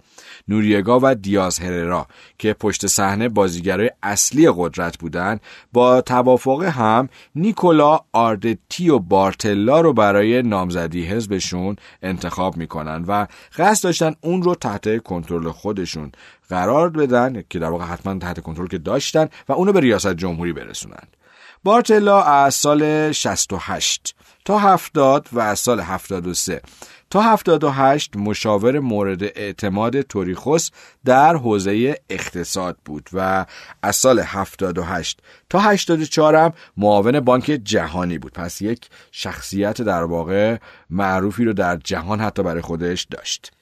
[0.48, 2.08] نوریگا و دیاز هررا
[2.40, 5.42] که پشت صحنه بازیگرای اصلی قدرت بودند
[5.74, 13.28] با توافق هم نیکولا آردتی و بارتلا رو برای نامزدی حزبشون انتخاب می‌کنن و
[13.58, 16.12] قصد داشتن اون رو تحت کنترل خودشون
[16.50, 20.54] قرار بدن که در واقع حتما تحت کنترل که داشتن و اونو به ریاست جمهوری
[20.54, 21.18] برسونند
[21.66, 26.62] بارتلا از سال 68 تا 70 و از سال 73
[27.10, 30.70] تا 78 مشاور مورد اعتماد توریخوس
[31.06, 33.46] در حوزه اقتصاد بود و
[33.82, 38.34] از سال 78 تا 84 هم معاون بانک جهانی بود.
[38.34, 40.58] پس یک شخصیت در واقع
[40.90, 43.55] معروفی رو در جهان حتی برای خودش داشت.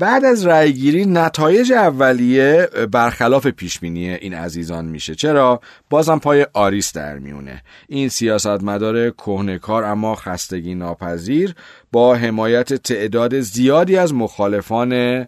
[0.00, 5.14] بعد از رأیگیری نتایج اولیه برخلاف پیشبینی این عزیزان میشه.
[5.14, 7.62] چرا؟ بازم پای آریس در میونه.
[7.88, 11.54] این سیاستمدار کهنکار اما خستگی ناپذیر
[11.92, 15.26] با حمایت تعداد زیادی از مخالفان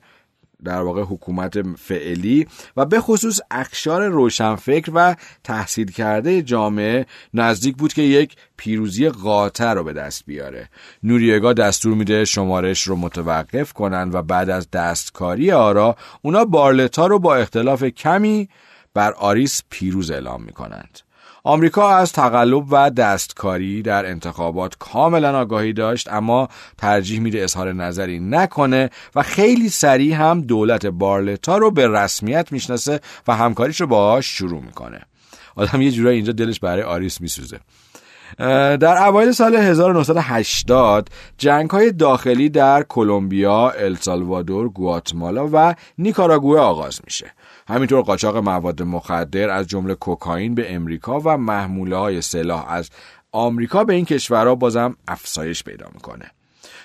[0.65, 2.47] در واقع حکومت فعلی
[2.77, 9.73] و به خصوص اکشار روشنفکر و تحصیل کرده جامعه نزدیک بود که یک پیروزی قاطع
[9.73, 10.69] رو به دست بیاره.
[11.03, 17.19] نوریگا دستور میده شمارش رو متوقف کنن و بعد از دستکاری آرا اونا بارلتا رو
[17.19, 18.49] با اختلاف کمی
[18.95, 20.99] بر آریس پیروز اعلام می‌کنند.
[21.45, 28.21] آمریکا از تقلب و دستکاری در انتخابات کاملا آگاهی داشت اما ترجیح میده اظهار نظری
[28.21, 34.27] نکنه و خیلی سریع هم دولت بارلتا رو به رسمیت می‌شناسه و همکاریش رو باهاش
[34.27, 35.01] شروع می‌کنه
[35.57, 37.61] آدم یه جورایی اینجا دلش برای آریس میسوزه
[38.77, 47.33] در اوایل سال 1980 جنگ های داخلی در کلمبیا، السالوادور، گواتمالا و نیکاراگوه آغاز میشه.
[47.69, 52.91] همینطور قاچاق مواد مخدر از جمله کوکائین به امریکا و محموله های سلاح از
[53.33, 56.31] آمریکا به این کشورها بازم افزایش پیدا می‌کنه.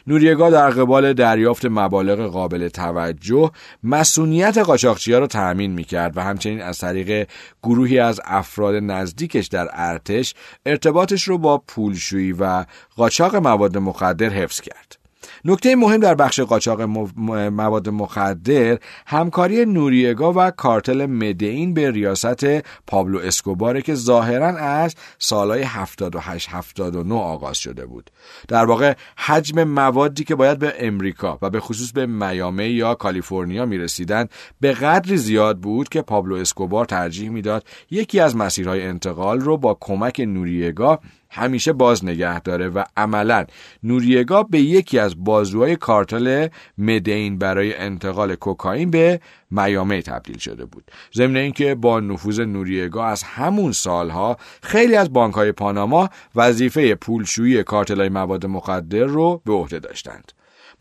[0.08, 3.52] نوریگا در قبال دریافت مبالغ قابل توجه
[3.84, 7.28] مسئولیت قاچاقچی‌ها را تأمین می‌کرد و همچنین از طریق
[7.64, 12.66] گروهی از افراد نزدیکش در ارتش ارتباطش رو با پولشویی و
[12.96, 15.07] قاچاق مواد مخدر حفظ کرد.
[15.46, 18.78] نکته مهم در بخش قاچاق مواد مخدر
[19.08, 22.46] همکاری نوریگا و کارتل مدین به ریاست
[22.88, 28.12] پابلو اسکوباره که ظاهرا از سالهای 78 79 آغاز شده بود.
[28.48, 33.66] در واقع حجم موادی که باید به امریکا و به خصوص به میامی یا کالیفرنیا
[33.66, 34.30] می‌رسیدند
[34.62, 39.78] به قدری زیاد بود که پابلو اسکوبار ترجیح می‌داد یکی از مسیرهای انتقال رو با
[39.80, 41.00] کمک نوریگا
[41.38, 43.46] همیشه باز نگه داره و عملا
[43.84, 49.20] نوریگا به یکی از بازوهای کارتل مدین برای انتقال کوکائین به
[49.52, 50.92] میامی تبدیل شده بود.
[51.14, 58.10] ضمن اینکه با نفوذ نوریگا از همون سالها خیلی از بانکهای پاناما وظیفه پولشویی کارتلای
[58.10, 60.32] مواد مخدر رو به عهده داشتند.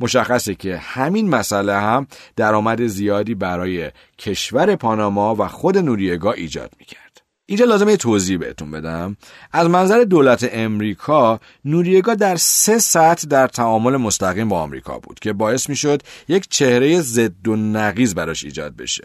[0.00, 7.05] مشخصه که همین مسئله هم درآمد زیادی برای کشور پاناما و خود نوریگا ایجاد می‌کرد.
[7.48, 9.16] اینجا لازمه توضیح بهتون بدم.
[9.52, 15.32] از منظر دولت امریکا نوریگا در سه سطح در تعامل مستقیم با آمریکا بود که
[15.32, 19.04] باعث می‌شد یک چهره ضد و نقیز براش ایجاد بشه.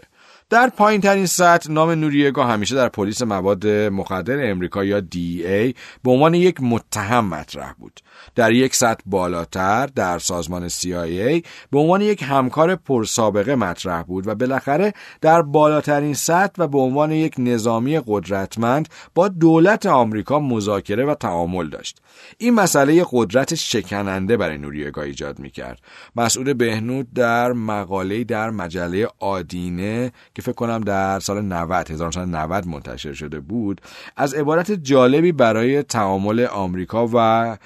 [0.50, 5.74] در پایین ترین سطح نام نوریگا همیشه در پلیس مواد مخدر امریکا یا ای
[6.04, 8.00] به عنوان یک متهم مطرح بود.
[8.34, 14.34] در یک سطح بالاتر در سازمان CIA به عنوان یک همکار پرسابقه مطرح بود و
[14.34, 21.14] بالاخره در بالاترین سطح و به عنوان یک نظامی قدرتمند با دولت آمریکا مذاکره و
[21.14, 22.02] تعامل داشت.
[22.38, 25.78] این مسئله قدرت شکننده برای نوریگا ایجاد می‌کرد.
[26.16, 33.12] مسئول بهنود در مقاله در مجله آدینه که فکر کنم در سال 90 1990 منتشر
[33.12, 33.80] شده بود
[34.16, 37.56] از عبارت جالبی برای تعامل آمریکا و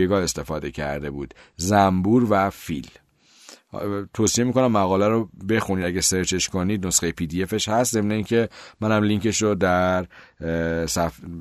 [0.00, 1.34] نوریگا استفاده کرده بود.
[1.56, 2.90] زنبور و فیل.
[4.14, 5.84] توصیه می‌کنم مقاله رو بخونید.
[5.84, 7.92] اگه سرچش کنید نسخه پی دی افش هست.
[7.92, 8.48] ضمن اینکه
[8.80, 10.06] منم لینکش رو در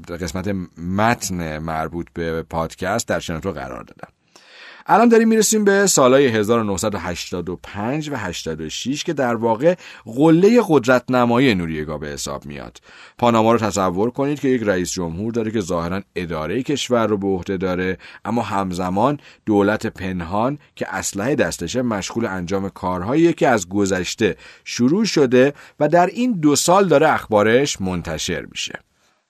[0.10, 0.48] قسمت
[0.78, 4.14] متن مربوط به پادکست در شنوتو قرار دادم.
[4.92, 9.76] الان داریم می‌رسیم به سالهای 1985 و 86 که در واقع
[10.06, 12.78] قله قدرت نمایی نوریگا به حساب میاد.
[13.18, 17.28] پاناما رو تصور کنید که یک رئیس جمهور داره که ظاهرا اداره کشور رو به
[17.28, 24.36] عهده داره اما همزمان دولت پنهان که اسلحه دستشه مشغول انجام کارهایی که از گذشته
[24.64, 28.89] شروع شده و در این دو سال داره اخبارش منتشر میشه.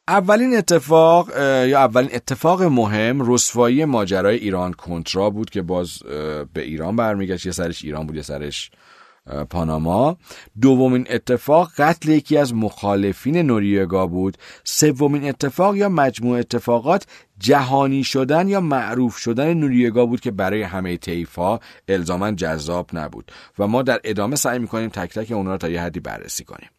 [0.09, 1.29] اولین اتفاق
[1.67, 5.99] یا اولین اتفاق مهم رسوایی ماجرای ایران کنترا بود که باز
[6.53, 7.45] به ایران برمیگشت.
[7.45, 8.71] یه سرش ایران بود یه سرش
[9.49, 10.17] پاناما.
[10.61, 14.37] دومین اتفاق قتل یکی از مخالفین نوریگا بود.
[14.63, 17.05] سومین اتفاق یا مجموع اتفاقات
[17.39, 23.31] جهانی شدن یا معروف شدن نوریگا بود که برای همه طیفا الزاما جذاب نبود.
[23.59, 26.69] و ما در ادامه سعی می‌کنیم تک تک اونها رو تا یه حدی بررسی کنیم.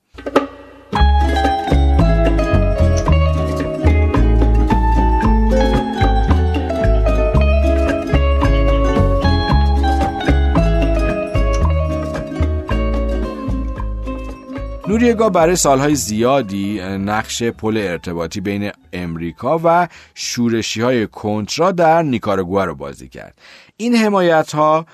[14.90, 22.64] نوریگا برای سالهای زیادی نقش پل ارتباطی بین امریکا و شورشی های کنترا در نیکارگووا
[22.64, 23.38] رو بازی کرد.
[23.76, 24.86] این حمایت ها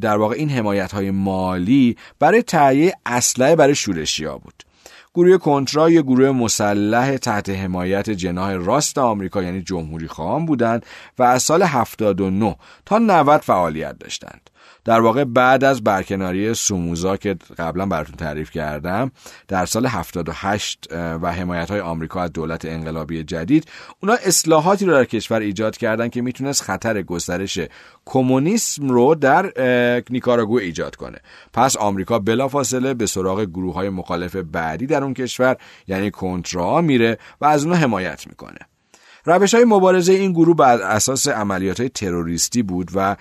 [0.00, 4.62] در واقع این حمایت های مالی برای تهیه اسلحه برای شورشی ها بود.
[5.14, 10.86] گروه کنترا یک گروه مسلح تحت حمایت جناح راست آمریکا یعنی جمهوری خواهان بودند
[11.18, 12.56] و از سال 79
[12.86, 14.50] تا 90 فعالیت داشتند.
[14.84, 19.10] در واقع بعد از برکناری سوموزا که قبلا براتون تعریف کردم
[19.48, 23.68] در سال 78 و حمایت های آمریکا از دولت انقلابی جدید
[24.00, 27.58] اونا اصلاحاتی رو در کشور ایجاد کردن که می‌تونست خطر گسترش
[28.04, 29.52] کمونیسم رو در
[30.10, 31.18] نیکاراگو ایجاد کنه.
[31.52, 35.56] پس آمریکا بلافاصله به سراغ گروه های مخالف بعدی در اون کشور
[35.86, 38.58] یعنی کنترا میره و از اونها حمایت می‌کنه.
[39.24, 43.16] روش های مبارزه این گروه بر اساس عملیات های تروریستی بود و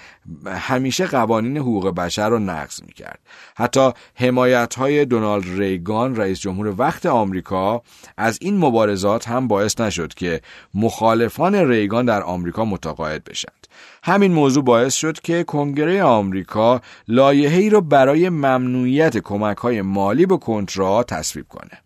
[0.47, 3.19] همیشه قوانین حقوق بشر را نقض می کرد.
[3.55, 7.81] حتی حمایت های دونالد ریگان رئیس جمهور وقت آمریکا
[8.17, 10.41] از این مبارزات هم باعث نشد که
[10.73, 13.67] مخالفان ریگان در آمریکا متقاعد بشند.
[14.03, 20.37] همین موضوع باعث شد که کنگره آمریکا لایحه‌ای را برای ممنوعیت کمک های مالی به
[20.37, 21.81] کنترا تصویب کنه.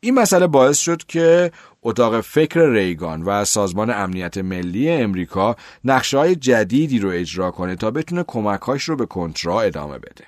[0.00, 1.52] این مسئله باعث شد که
[1.82, 7.90] اتاق فکر ریگان و سازمان امنیت ملی امریکا نقشه های جدیدی رو اجرا کنه تا
[7.90, 10.24] بتونه کمکاش رو به کنترا ادامه بده.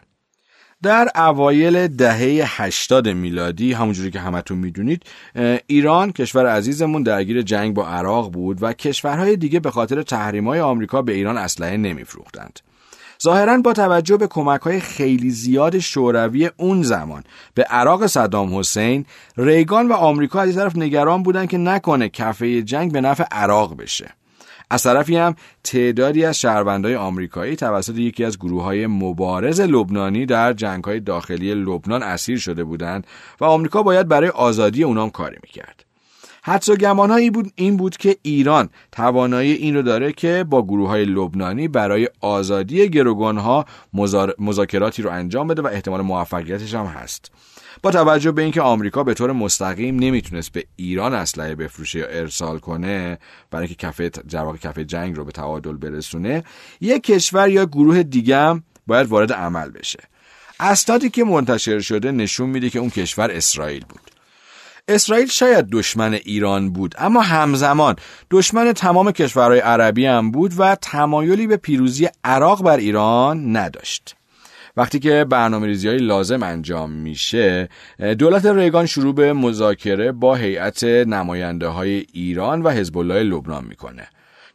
[0.83, 5.03] در اوایل دهه 80 میلادی همونجوری که همتون می‌دونید
[5.67, 11.03] ایران کشور عزیزمون درگیر جنگ با عراق بود و کشورهای دیگه به خاطر تحریم‌های آمریکا
[11.03, 12.61] به ایران اسلحه نمیفروختند.
[13.23, 19.07] ظاهرا با توجه به کمک های خیلی زیاد شوروی اون زمان به عراق صدام حسین
[19.37, 24.11] ریگان و آمریکا از طرف نگران بودند که نکنه کفه جنگ به نفع عراق بشه
[24.71, 25.35] از طرفی هم
[25.65, 31.55] تعدادی از شهروندهای آمریکایی توسط یکی از گروه های مبارز لبنانی در جنگ های داخلی
[31.55, 33.07] لبنان اسیر شده بودند
[33.41, 35.85] و آمریکا باید برای آزادی اونام کاری می‌کرد.
[36.47, 40.89] حدس و گمان بود این بود که ایران توانایی این رو داره که با گروه
[40.89, 43.65] های لبنانی برای آزادی گروگان ها
[44.39, 47.31] مذاکراتی رو انجام بده و احتمال موفقیتش هم هست.
[47.83, 52.59] با توجه به اینکه آمریکا به طور مستقیم نمی‌تونست به ایران اسلحه بفروشه یا ارسال
[52.59, 53.19] کنه
[53.51, 56.45] برای اینکه کفه جواب کفه جنگ رو به تعادل برسونه
[56.81, 59.99] یک کشور یا گروه دیگه هم باید وارد عمل بشه
[60.61, 64.14] اسنادی که منتشر شده نشون میده که اون کشور اسرائیل بود
[64.89, 67.97] اسرائیل شاید دشمن ایران بود اما همزمان
[68.31, 74.17] دشمن تمام کشورهای عربی هم بود و تمایلی به پیروزی عراق بر ایران نداشت.
[74.77, 77.69] وقتی که برنامه ریزی های لازم انجام میشه
[78.19, 84.09] دولت ریگان شروع به مذاکره با هیئت نماینده های ایران و حزب الله لبنان می‌کنه.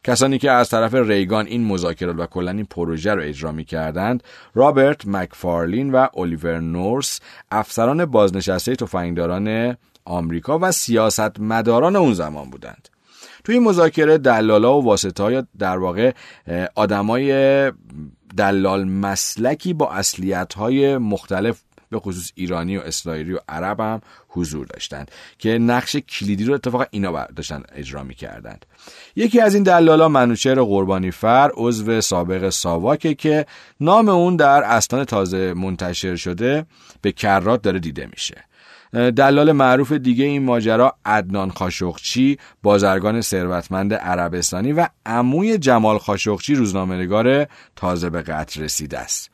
[0.04, 4.22] کسانی که از طرف ریگان این مذاکرات و کلا این پروژه رو اجرا می‌کردند
[4.54, 7.20] رابرت مکفارلین و الیور نورس
[7.50, 12.88] افسران بازنشسته تفنگداران آمریکا و سیاستمداران اون زمان بودند.
[13.44, 16.12] توی این مذاکره دلالا و واسطه یا در واقع
[16.74, 17.72] آدمای
[18.36, 24.66] دلال مسلکی با اصلیت های مختلف به خصوص ایرانی و اسرائیلی و عرب هم حضور
[24.66, 28.66] داشتند که نقش کلیدی رو اتفاقا اینا داشتن اجرا می‌کردند.
[29.16, 33.46] یکی از این دلالا منوچهر قربانی فر عضو سابق ساواکه که
[33.80, 36.66] نام اون در اسناد تازه منتشر شده
[37.02, 38.44] به کرات داره دیده میشه.
[38.92, 47.46] دلال معروف دیگه این ماجرا عدنان خاشخچی بازرگان ثروتمند عربستانی و عموی جمال خاشخچی روزنامه‌نگار
[47.76, 49.30] تازه به قتل رسیده است.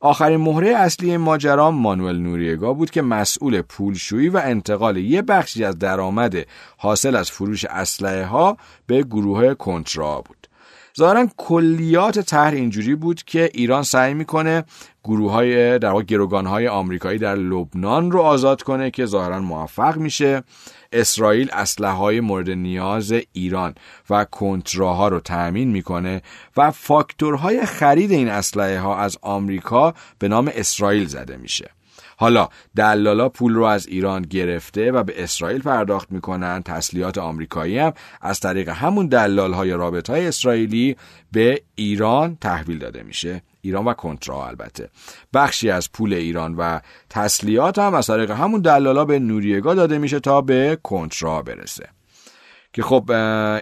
[0.00, 5.64] آخرین مهره اصلی این ماجرا مانوئل نوریگا بود که مسئول پولشویی و انتقال یه بخشی
[5.64, 6.36] از درآمد
[6.76, 10.45] حاصل از فروش اسلحه ها به گروه کنترا بود.
[10.98, 14.64] ظاهرا کلیات طرح اینجوری بود که ایران سعی می‌کنه
[15.04, 19.96] گروه های در واقع گروگان های آمریکایی در لبنان رو آزاد کنه که ظاهرا موفق
[19.96, 20.42] میشه
[20.92, 23.74] اسرائیل اسلحه های مورد نیاز ایران
[24.10, 26.22] و کنتراها رو تأمین می‌کنه
[26.56, 31.70] و فاکتورهای خرید این اسلحه ها از آمریکا به نام اسرائیل زده میشه.
[32.16, 36.62] حالا دلالا پول رو از ایران گرفته و به اسرائیل پرداخت می‌کنن.
[36.62, 40.96] تسلیحات آمریکایی هم از طریق همون دلال های رابط های اسرائیلی
[41.32, 43.42] به ایران تحویل داده میشه.
[43.60, 44.88] ایران و کنترا البته.
[45.34, 50.20] بخشی از پول ایران و تسلیحات هم از طریق همون دلالا به نوریگا داده میشه
[50.20, 51.95] تا به کنترا برسه.
[52.76, 53.10] که خب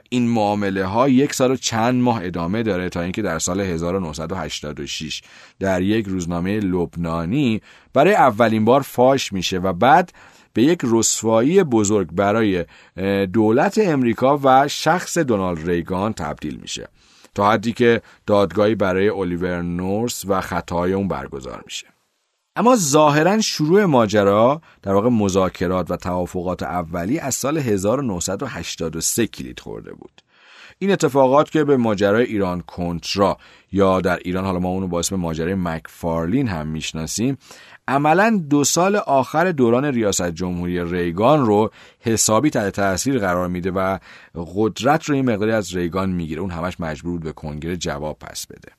[0.09, 5.23] این معامله ها یک سال و چند ماه ادامه داره تا اینکه در سال 1986
[5.61, 7.61] در یک روزنامه لبنانی
[7.93, 10.13] برای اولین بار فاش میشه و بعد
[10.53, 12.65] به یک رسوایی بزرگ برای
[13.27, 16.89] دولت امریکا و شخص دونالد ریگان تبدیل میشه.
[17.35, 21.94] تا حدی که دادگاهی برای الیور نورس و خطای اون برگزار میشه.
[22.57, 29.93] اما ظاهرا شروع ماجرا در واقع مذاکرات و توافقات اولی از سال 1983 کلید خورده
[29.93, 30.23] بود.
[30.79, 33.39] این اتفاقات که به ماجرای ایران کنترا
[33.73, 37.39] یا در ایران حالا ما اونو با اسم ماجرای مکفارلین هم می‌شناسیم
[37.89, 43.99] عملا دو سال آخر دوران ریاست جمهوری ریگان رو حسابی تحت تاثیر قرار میده و
[44.35, 46.41] قدرت رو این مقداری از ریگان می‌گیره.
[46.41, 48.73] اون همش مجبور بود به کنگره جواب پس بده.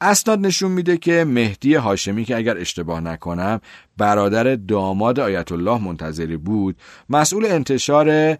[0.00, 3.60] اسناد نشون میده که مهدی هاشمی که اگر اشتباه نکنم
[3.96, 6.76] برادر داماد آیت الله منتظری بود.
[7.08, 8.38] مسئول انتشار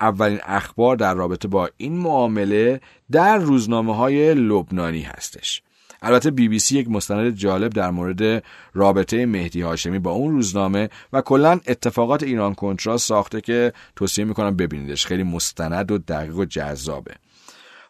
[0.00, 2.80] اولین اخبار در رابطه با این معامله
[3.10, 5.62] در روزنامه های لبنانی هستش.
[6.02, 8.44] البته بی بی سی یک مستند جالب در مورد
[8.74, 14.56] رابطه مهدی هاشمی با اون روزنامه و کلا اتفاقات ایران کنترا ساخته که توصیه می‌کنم
[14.56, 15.06] ببینیدش.
[15.06, 17.14] خیلی مستند و دقیق و جذابه.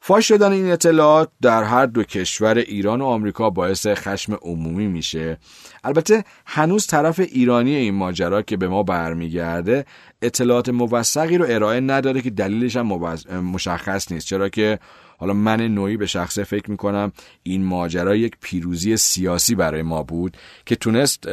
[0.00, 5.38] فاش شدن این اطلاعات در هر دو کشور ایران و آمریکا باعث خشم عمومی میشه.
[5.84, 9.84] البته هنوز طرف ایرانی این ماجرا که به ما برمیگرده
[10.22, 12.86] اطلاعات موثقی رو ارائه نداده که دلیلش هم
[13.40, 14.26] مشخص نیست.
[14.26, 14.78] چرا که
[15.18, 20.36] حالا من نوعی به شخصه فکر می‌کنم این ماجرا یک پیروزی سیاسی برای ما بود
[20.66, 21.24] که تونست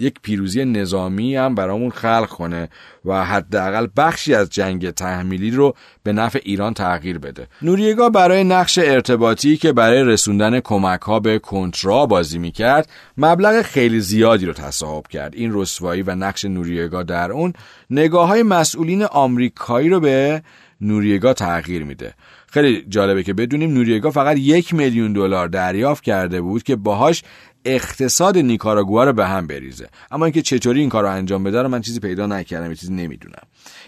[0.00, 2.68] یک پیروزی نظامی هم برامون خلق کنه
[3.04, 7.46] و حداقل بخشی از جنگ تحمیلی رو به نفع ایران تغییر بده.
[7.62, 14.00] نوریگا برای نقش ارتباطی که برای رسوندن کمک ها به کنترا بازی می‌کرد مبلغ خیلی
[14.00, 15.34] زیادی رو تصاحب کرد.
[15.34, 17.52] این رسوایی و نقش نوریگا در اون
[17.90, 20.42] نگاه های مسئولین آمریکایی رو به
[20.80, 22.14] نوریگا تغییر میده.
[22.52, 27.22] خیلی جالبه که بدونیم نوریگا فقط یک میلیون دلار دریافت کرده بود که باهاش
[27.64, 29.88] اقتصاد نیکاراگوآ رو به هم بریزه.
[30.10, 33.42] اما اینکه چطوری این کار رو انجام بده رو من چیزی پیدا نکردم چیزی نمی‌دونم.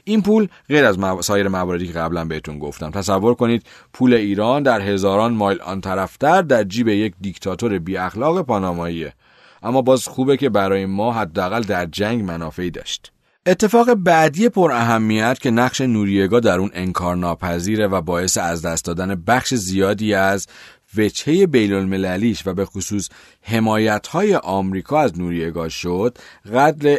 [0.04, 2.90] این پول غیر از سایر مواردی که قبلا بهتون گفتم.
[2.90, 8.42] تصور کنید پول ایران در هزاران مایل آن طرفتر در جیب یک دیکتاتور بی اخلاق
[8.42, 9.12] پاناماییه
[9.62, 13.12] اما باز خوبه که برای ما حداقل در جنگ منافعی داشت.
[13.46, 18.84] اتفاق بعدی پر اهمیت که نقش نوریگا در اون انکار ناپذیره و باعث از دست
[18.84, 20.46] دادن بخش زیادی از
[20.96, 23.08] وجهه بیل المللیش و به خصوص
[23.42, 26.18] حمایت های آمریکا از نوریگا شد
[26.54, 26.98] قدر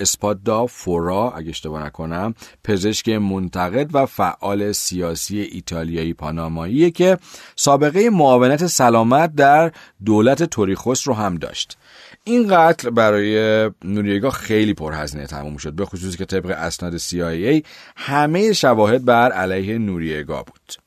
[0.00, 2.34] اسپادا فورا اگه اشتباه نکنم
[2.64, 7.18] پزشک منتقد و فعال سیاسی ایتالیایی پانامایی که
[7.56, 9.72] سابقه معاونت سلامت در
[10.04, 11.78] دولت توریخوس رو هم داشت.
[12.24, 18.52] این قتل برای نوریگا خیلی پرهزینه تموم شد به خصوص که طبق اسناد CIA همه
[18.52, 20.81] شواهد بر علیه نوریگا بود.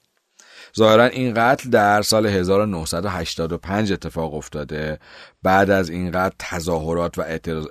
[0.77, 4.99] ظاهرا این قتل در سال 1985 اتفاق افتاده.
[5.43, 7.21] بعد از این قتل تظاهرات و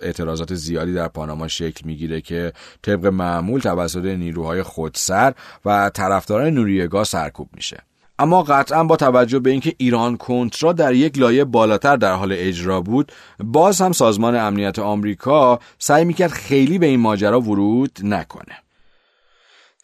[0.02, 2.52] اعتراضات زیادی در پاناما شکل می‌گیره که
[2.82, 5.34] طبق معمول توسط نیروهای خودسر
[5.64, 7.82] و طرفداران نوریگا سرکوب میشه.
[8.18, 12.80] اما قطعا با توجه به اینکه ایران کنترا در یک لایه بالاتر در حال اجرا
[12.80, 18.63] بود باز هم سازمان امنیت آمریکا سعی می‌کرد خیلی به این ماجرا ورود نکنه.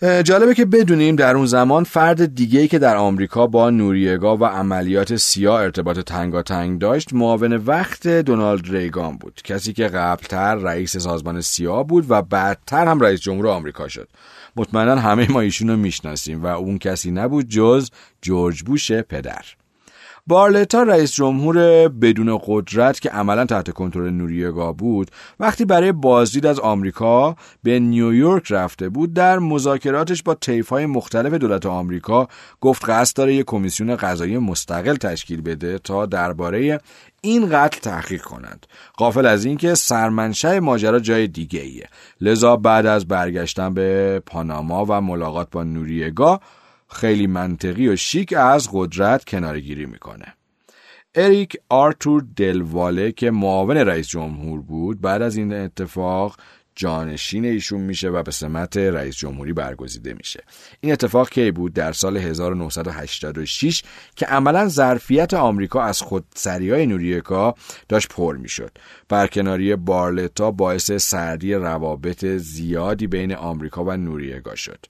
[0.03, 5.17] جالبه که بدونیم در اون زمان فرد دیگه‌ای که در آمریکا با نوریگا و عملیات
[5.17, 9.41] سیاه ارتباط تنگاتنگ داشت معاون وقت دونالد ریگان بود.
[9.45, 14.09] کسی که قبلتر رئیس سازمان سیاه بود و بعدتر هم رئیس جمهور آمریکا شد.
[14.57, 17.91] مطمئنا همه ما ایشون رو می‌شناسیم و اون کسی نبود جز
[18.23, 19.45] جورج بوش پدر.
[20.27, 25.11] بارلتا رئیس جمهور بدون قدرت که عملا تحت کنترل نوریگا بود
[25.41, 30.37] وقتی برای بازدید از آمریکا به نیویورک رفته بود در مذاکراتش با
[30.71, 32.29] های مختلف دولت آمریکا
[32.61, 36.81] گفت قصد داره یک کمیسیون قضایی مستقل تشکیل بده تا درباره
[37.21, 38.67] این قتل تحقیق کنند.
[38.97, 41.89] قافل از اینکه سرمنشه ماجرا جای دیگه ایه
[42.21, 46.41] لذا بعد از برگشتن به پاناما و ملاقات با نوریگا
[46.93, 50.35] خیلی منطقی و شیک از قدرت کنارگیری می‌کنه.
[51.15, 56.37] اریک آرتور دلواله که معاون رئیس جمهور بود بعد از این اتفاق
[56.75, 60.45] جانشین ایشون میشه و به سمت رئیس جمهوری برگزیده میشه.
[60.81, 63.83] این اتفاق کی بود؟ در سال 1986
[64.17, 67.55] که عملا ظرفیت آمریکا از خودسری های نوریکا
[67.89, 68.79] داشت پر می‌شد.
[69.09, 74.87] برکناری بارلتا باعث سردی روابط زیادی بین آمریکا و نوریگا شد.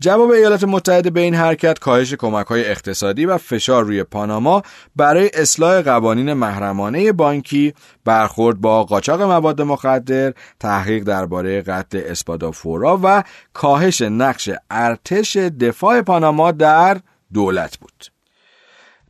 [0.00, 4.62] جواب ایالات متحده به این حرکت کاهش کمک های اقتصادی و فشار روی پاناما
[4.96, 7.74] برای اصلاح قوانین محرمانه بانکی
[8.04, 13.22] برخورد با قاچاق مواد مخدر تحقیق درباره قتل اسپادافورا و
[13.52, 17.00] کاهش نقش ارتش دفاع پاناما در
[17.32, 18.15] دولت بود.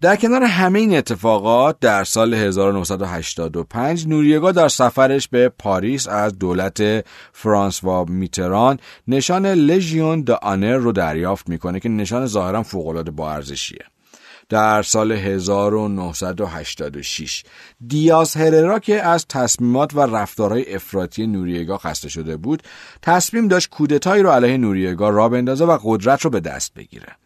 [0.00, 7.06] در کنار همه این اتفاقات در سال 1985 نوریگا در سفرش به پاریس از دولت
[7.32, 8.78] فرانسوا میتران
[9.08, 13.84] نشان لژیون د آنر رو دریافت می‌کنه که نشان ظاهرا فوقالعاده با ارزشیه.
[14.48, 17.42] در سال 1986
[17.86, 22.62] دیاز هررا که از تصمیمات و رفتارهای افراطی نوریگا خسته شده بود
[23.02, 27.25] تصمیم داشت کودتایی رو علیه نوریگا را بندازه و قدرت رو به دست بگیره.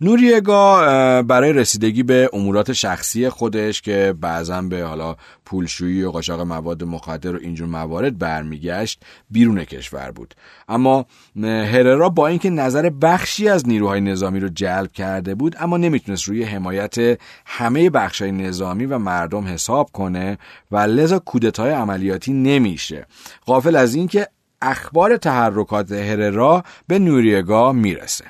[0.00, 0.82] نوریگا
[1.22, 7.36] برای رسیدگی به امورات شخصی خودش که بعضا به حالا پولشویی و قاچاق مواد مخدر
[7.36, 10.34] و اینجور موارد برمیگشت بیرون کشور بود.
[10.68, 11.06] اما
[11.42, 16.42] هررا با اینکه نظر بخشی از نیروهای نظامی رو جلب کرده بود اما نمی‌تونست روی
[16.42, 20.38] حمایت همه بخشای نظامی و مردم حساب کنه
[20.70, 23.06] و لذا کودتای عملیاتی نمیشه.
[23.46, 24.26] غافل از اینکه
[24.62, 28.24] اخبار تحرکات هررا به نوریگا می‌رسه.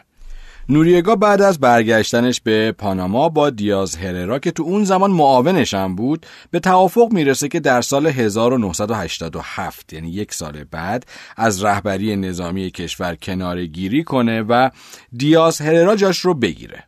[0.70, 5.96] نوریگا بعد از برگشتنش به پاناما با دیاز هررا که تو اون زمان معاونش هم
[5.96, 11.06] بود به توافق می‌رسه که در سال 1987 یعنی یک سال بعد
[11.36, 14.70] از رهبری نظامی کشور کناره گیری کنه و
[15.16, 16.87] دیاز هررا جاش رو بگیره.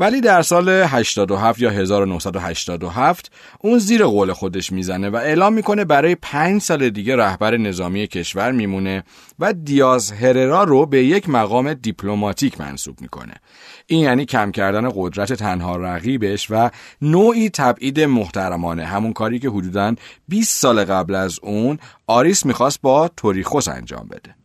[0.00, 6.14] ولی در سال 87 یا 1987 اون زیر قول خودش می‌زنه و اعلام می‌کنه برای
[6.14, 9.04] پنج سال دیگه رهبر نظامی کشور میمونه
[9.38, 13.34] و دیاز هررا رو به یک مقام دیپلماتیک منصوب می‌کنه.
[13.86, 16.70] این یعنی کم کردن قدرت تنها رقیبش و
[17.02, 18.84] نوعی تبعید محترمانه.
[18.84, 19.94] همون کاری که حدوداً
[20.28, 24.39] 20 سال قبل از اون آریس می‌خواست با توریخوس انجام بده.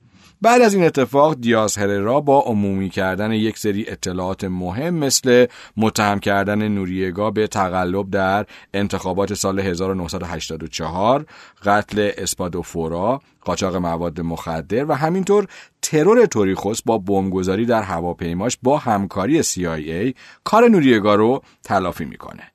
[0.46, 5.46] بعد از این اتفاق دیاز هررا با عمومی کردن یک سری اطلاعات مهم مثل
[5.78, 11.26] متهم کردن نوریگا به تقلب در انتخابات سال 1984
[11.66, 15.48] قتل اسپادوفورا قاچاق مواد مخدر و همینطور
[15.82, 22.55] ترور توریخوس با بمبگذاری در هواپیماش با همکاری CIA کار نوریگا رو تلافی می‌کنه.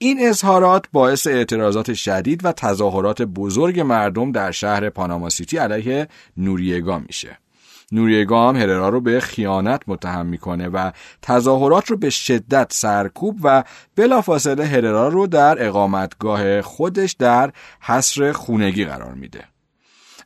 [0.00, 6.98] این اظهارات باعث اعتراضات شدید و تظاهرات بزرگ مردم در شهر پاناما سیتی علیه نوریگا
[6.98, 7.38] میشه.
[7.92, 10.90] نوریگا هم هررا رو به خیانت متهم می‌کنه و
[11.22, 13.64] تظاهرات رو به شدت سرکوب و
[13.96, 19.44] بلافاصله هررا رو در اقامتگاه خودش در حصر خونگی قرار میده.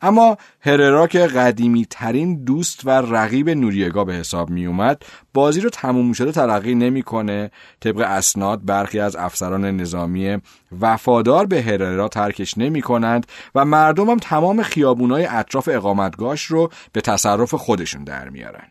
[0.02, 5.02] اما هررا که قدیمی ترین دوست و رقیب نوریگا به حساب می اومد
[5.34, 7.50] بازی رو تموم شده تلقی نمی‌کنه.
[7.80, 10.38] طبق اسناد برخی از افسران نظامی
[10.80, 17.00] وفادار به هررا ترکش نمی کنند و مردم هم تمام خیابونای اطراف اقامتگاهش رو به
[17.00, 18.64] تصرف خودشون در میارن.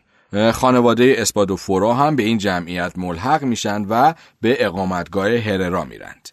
[0.52, 6.28] خانواده اسپادوفورا هم به این جمعیت ملحق میشن و به اقامتگاه هررا میرند.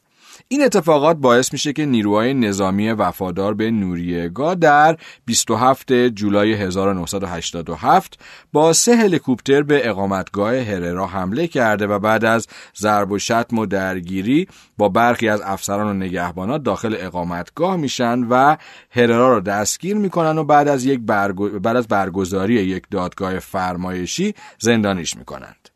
[0.52, 8.20] این اتفاقات باعث میشه که نیروهای نظامی وفادار به نوریگا در 27 جولای 1987
[8.54, 12.48] با سه هلیکوپتر به اقامتگاه هررا حمله کرده و بعد از
[12.78, 14.48] ضرب و شتم و درگیری
[14.78, 18.58] با برخی از افسران و نگهبانات داخل اقامتگاه میشن و
[18.90, 25.18] هررا را دستگیر می‌کنن و بعد از یک بعد از برگزاری یک دادگاه فرمایشی زندانیش
[25.18, 25.69] می‌کنند.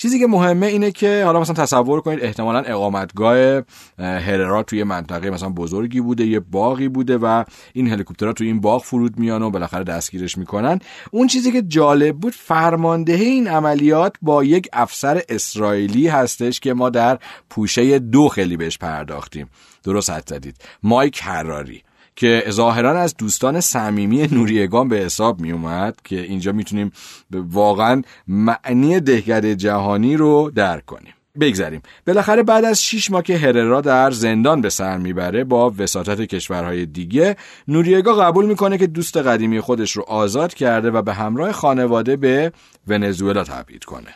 [0.00, 3.62] چیزی که مهمه اینه که حالا مثلا تصور کنید احتمالا اقامتگاه
[3.98, 8.82] هررا توی منطقه مثلا بزرگی بوده یه باقی بوده و این هلیکوپترها توی این باغ
[8.82, 10.80] فرود میان و بالاخره دستگیرش می‌کنن.
[11.10, 16.90] اون چیزی که جالب بود فرماندهی این عملیات با یک افسر اسرائیلی هستش که ما
[16.90, 17.18] در
[17.50, 19.50] پوشه دو خیلی بهش پرداختیم.
[19.84, 20.56] درست حد زدید.
[20.82, 21.82] مایک هراری
[22.20, 26.92] که ظاهرا از دوستان صمیمی نوریگان به حساب می اومد که اینجا می‌تونیم
[27.30, 31.14] واقعا معنی دهگد جهانی رو درک کنیم.
[31.40, 31.82] بگذریم.
[32.06, 36.86] بالاخره بعد از 6 ماه که هررا در زندان به سر می‌بره با وساطت کشورهای
[36.86, 37.36] دیگه
[37.68, 42.52] نوریگا قبول می‌کنه که دوست قدیمی خودش رو آزاد کرده و به همراه خانواده به
[42.88, 44.14] ونزوئلا تبعید کنه.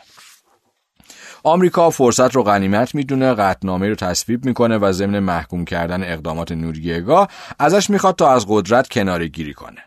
[1.47, 7.27] آمریکا فرصت رو غنیمت می‌دونه قطنامه رو تصویب می‌کنه و ضمن محکوم کردن اقدامات نوریگا
[7.59, 9.81] ازش می‌خواد تا از قدرت کناره گیری کنه.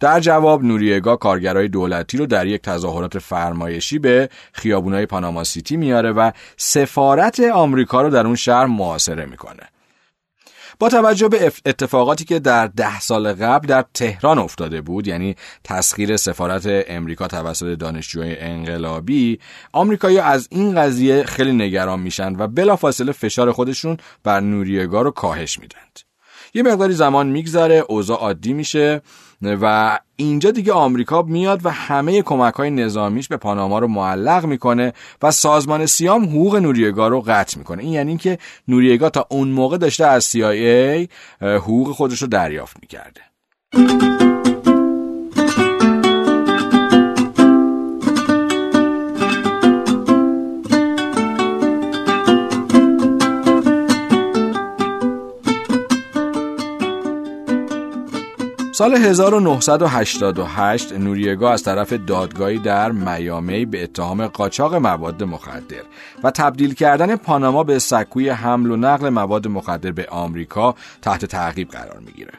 [0.00, 6.12] در جواب نوریگا کارگرای دولتی رو در یک تظاهرات فرمایشی به خیابونای پاناما سیتی میاره
[6.12, 9.62] و سفارت آمریکا رو در اون شهر محاصره می‌کنه.
[10.78, 16.16] با توجه به اتفاقاتی که در ده سال قبل در تهران افتاده بود یعنی تسخیر
[16.16, 19.38] سفارت امریکا توسط دانشجوی انقلابی
[19.72, 25.58] آمریکایی از این قضیه خیلی نگران میشن و بلافاصله فشار خودشون بر نوریگا رو کاهش
[25.58, 26.00] میدند
[26.54, 29.02] یه مقداری زمان میگذره اوضاع عادی میشه.
[29.42, 34.92] و اینجا دیگه آمریکا میاد و همه کمک های نظامیش به پاناما رو معلق می‌کنه
[35.22, 37.82] و سازمان سیام حقوق نوریگا رو قطع می‌کنه.
[37.82, 41.08] این یعنی که نوریگا تا اون موقع داشته از CIA
[41.40, 43.20] حقوق خودش رو دریافت می‌کرده.
[58.76, 65.82] سال 1988 نوریگا از طرف دادگاهی در میامی به اتهام قاچاق مواد مخدر
[66.22, 71.68] و تبدیل کردن پاناما به سکوی حمل و نقل مواد مخدر به آمریکا تحت تعقیب
[71.68, 72.32] قرار می‌گیره.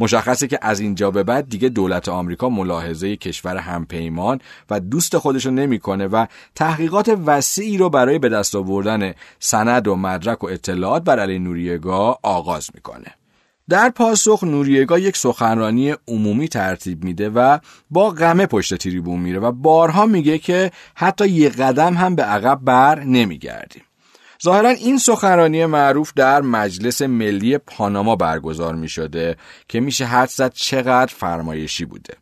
[0.00, 5.46] مشخصه که از اینجا به بعد دیگه دولت آمریکا ملاحظه کشور همپیمان و دوست خودش
[5.46, 11.04] رو نمی‌کنه و تحقیقات وسیعی رو برای به دست آوردن سند و مدرک و اطلاعات
[11.04, 13.19] بر علیه نوریگا آغاز می‌کنه.
[13.70, 17.58] در پاسخ نوریگا یک سخنرانی عمومی ترتیب میده و
[17.90, 22.58] با غمه پشت تریبون میره و بارها میگه که حتی یک قدم هم به عقب
[22.64, 23.82] بر نمیگردیم.
[24.44, 29.36] ظاهرا این سخنرانی معروف در مجلس ملی پاناما برگزار می شده
[29.68, 32.14] که میشه حد زد چقدر فرمایشی بوده.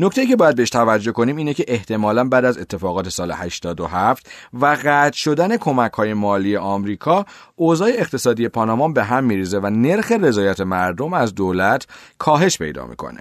[0.00, 4.76] نکته که باید بهش توجه کنیم اینه که احتمالا بعد از اتفاقات سال 87 و
[4.84, 7.24] قطع شدن کمک های مالی آمریکا
[7.56, 11.86] اوضاع اقتصادی پاناما به هم میریزه و نرخ رضایت مردم از دولت
[12.18, 13.20] کاهش پیدا می‌کنه.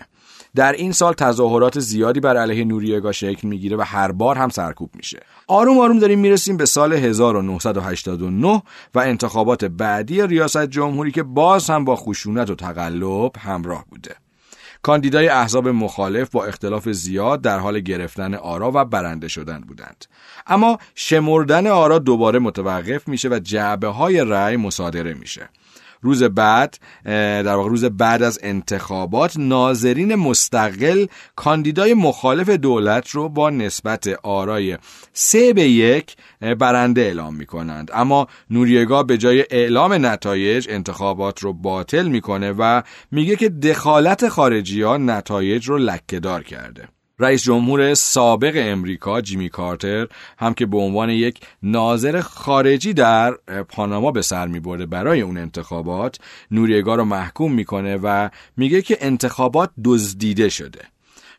[0.55, 4.89] در این سال تظاهرات زیادی بر علیه نوریگا شکل می‌گیره و هر بار هم سرکوب
[4.95, 5.19] میشه.
[5.47, 8.61] آروم آروم داریم می‌رسیم به سال 1989
[8.95, 14.26] و انتخابات بعدی ریاست جمهوری که باز هم با خشونت و تقلب همراه بوده.
[14.87, 20.05] کاندیدای احزاب مخالف با اختلاف زیاد در حال گرفتن آرا و برنده شدن بودند.
[20.47, 25.49] اما شمردن آرا دوباره متوقف میشه و جعبه های رأی مصادره میشه.
[26.01, 33.49] روز بعد در واقع روز بعد از انتخابات ناظرین مستقل کاندیدای مخالف دولت رو با
[33.49, 34.77] نسبت آرای
[35.13, 36.15] سه به یک
[36.59, 42.81] برنده اعلام می کنند اما نوریگا به جای اعلام نتایج انتخابات رو باطل می‌کنه و
[43.11, 46.96] میگه که دخالت خارجی ها نتایج رو لکهدار کرده.
[47.19, 50.07] رئیس جمهور سابق امریکا جیمی کارتر
[50.37, 53.31] هم که به عنوان یک ناظر خارجی در
[53.69, 56.19] پاناما به سر می برده برای اون انتخابات
[56.51, 60.81] نوریگا رو محکوم می‌کنه و میگه که انتخابات دزدیده شده.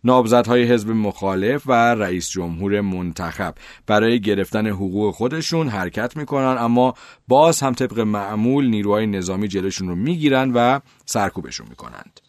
[0.04, 3.54] نابزدهای حزب مخالف و رئیس جمهور منتخب.
[3.86, 6.94] برای گرفتن حقوق خودشون حرکت می‌کنن اما
[7.28, 12.20] باز هم طبق معمول نیروهای نظامی جلوشون رو می‌گیرن و سرکوبشون می‌کنند.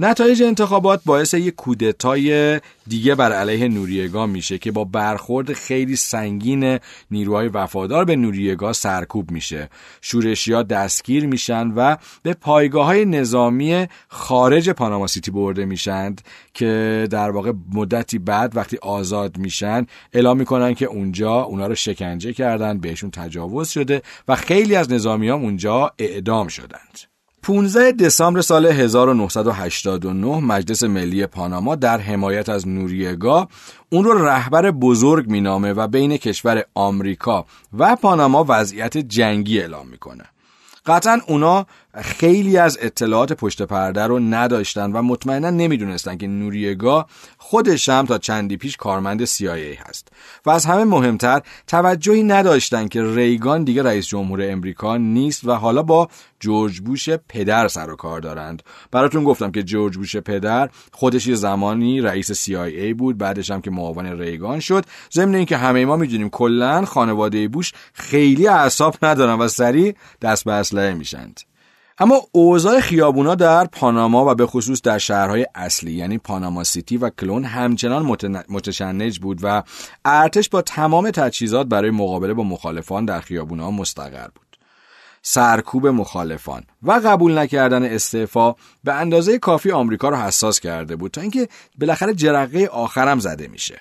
[0.00, 6.78] نتایج انتخابات باعث یک کودتای دیگه بر علیه نوریگا میشه که با برخورد خیلی سنگین
[7.10, 9.68] نیروهای وفادار به نوریگا سرکوب میشه.
[10.00, 16.20] شورشیا دستگیر میشن و به پایگاه های نظامی خارج پاناما سیتی برده میشند
[16.54, 22.32] که در واقع مدتی بعد وقتی آزاد میشن اعلام می‌کنن که اونجا اونا رو شکنجه
[22.32, 27.11] کردن بهشون تجاوز شده و خیلی از نظامیان اونجا اعدام شدند.
[27.42, 33.48] 15 دسامبر سال 1989 مجلس ملی پاناما در حمایت از نوریگا
[33.90, 37.46] اون رو رهبر بزرگ مینامه و بین کشور آمریکا
[37.78, 40.24] و پاناما وضعیت جنگی اعلام می‌کنه.
[40.86, 47.06] قطعا اونا خیلی از اطلاعات پشت پرده رو نداشتن و مطمئنا نمی‌دونستن که نوریگا
[47.52, 50.08] خودش هم تا چندی پیش کارمند CIA هست.
[50.46, 55.82] و از همه مهمتر توجهی نداشتن که ریگان دیگه رئیس جمهور امریکا نیست و حالا
[55.82, 56.08] با
[56.40, 58.62] جورج بوش پدر سر و کار دارند.
[58.90, 63.70] براتون گفتم که جورج بوش پدر خودش یه زمانی رئیس CIA بود بعدش هم که
[63.70, 64.84] معاون ریگان شد.
[65.12, 70.52] ضمن اینکه همه ما می‌دونیم کلا خانواده بوش خیلی اعصاب ندارن و سریع دست به
[70.52, 71.40] اسلحه میشند.
[71.98, 77.10] اما اوضاع خیابونا در پاناما و به خصوص در شهرهای اصلی یعنی پاناما سیتی و
[77.10, 78.16] کلون همچنان
[78.48, 79.62] متشنج بود و
[80.04, 84.46] ارتش با تمام تجهیزات برای مقابله با مخالفان در خیابونا مستقر بود.
[85.22, 88.54] سرکوب مخالفان و قبول نکردن استعفا
[88.84, 91.48] به اندازه کافی آمریکا رو حساس کرده بود تا اینکه
[91.78, 93.80] بالاخره جرقه آخرم زده میشه.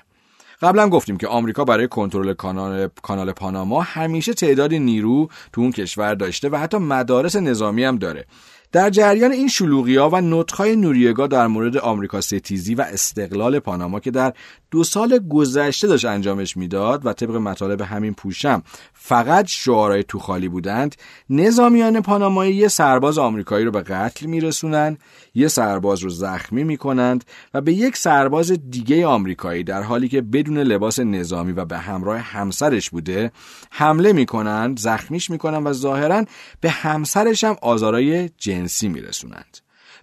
[0.62, 6.16] قبلا گفتیم که آمریکا برای کنترل کانال کانال پاناما همیشه تعدادی نیرو تو اون کشور
[6.16, 8.26] داشته و حتی مدارس نظامی هم داره.
[8.72, 14.00] در جریان این شلوغی ها و نطخهای نوریگا در مورد آمریکا ستیزی و استقلال پاناما
[14.00, 14.34] که در
[14.72, 20.50] دو سال گذشته داشت انجامش می‌داد و طبق مطالب همین پوشم فقط شعارهای تو خالی
[20.50, 20.96] بودند
[21.30, 24.98] نظامیان پانامایی یه سرباز آمریکایی رو به قتل میرسونن
[25.36, 30.58] یه سرباز رو زخمی می‌کنند و به یک سرباز دیگه آمریکایی در حالی که بدون
[30.58, 33.32] لباس نظامی و به همراه همسرش بوده
[33.72, 36.26] حمله می‌کنند زخمیش می‌کنند و ظاهرا
[36.62, 38.30] به همسرش هم آزارای
[38.62, 39.58] جنسی میرسونند.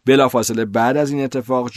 [0.06, 1.70] بلافاصله بعد از این اتفاق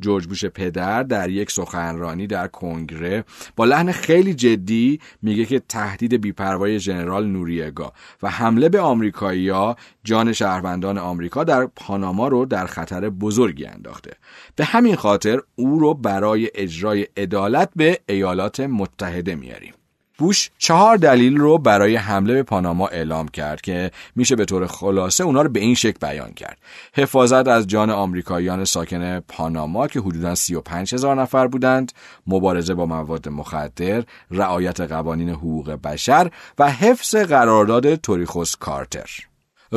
[0.00, 3.24] جورج بوش پدر در یک سخنرانی در کنگره
[3.56, 7.92] با لحن خیلی جدی میگه که تهدید بیپروای ژنرال نوریگا
[8.22, 14.10] و حمله به آمریکایی‌ها جان شهروندان آمریکا در پاناما رو در خطر بزرگی انداخته.
[14.56, 19.72] به همین خاطر او رو برای اجرای عدالت به ایالات متحده میاریم.
[20.18, 25.24] بوش چهار دلیل رو برای حمله به پاناما اعلام کرد که میشه به طور خلاصه
[25.24, 26.58] اونا رو به این شکل بیان کرد.
[26.94, 31.92] حفاظت از جان آمریکاییان ساکن پاناما که حدودا 35 هزار نفر بودند
[32.26, 39.10] مبارزه با مواد مخدر رعایت قوانین حقوق بشر و حفظ قرارداد توریخوس کارتر.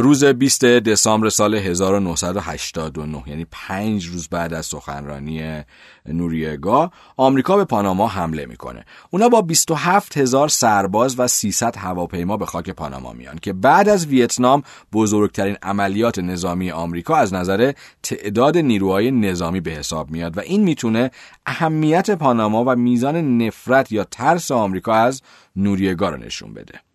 [0.02, 5.64] روز 20 دسامبر سال 1989 یعنی پنج روز بعد از سخنرانی
[6.06, 8.86] نوریگا آمریکا به پاناما حمله می‌کنه.
[9.10, 14.06] اونا با 27 هزار سرباز و 300 هواپیما به خاک پاناما میان که بعد از
[14.06, 14.64] ویتنام
[14.94, 17.72] بزرگترین عملیات نظامی آمریکا از نظر
[18.04, 21.12] تعداد نیروهای نظامی به حساب میاد و این می‌تونه
[21.46, 25.22] اهمیت پاناما و میزان نفرت یا ترس آمریکا از
[25.56, 26.89] نوریگا رو نشون بده.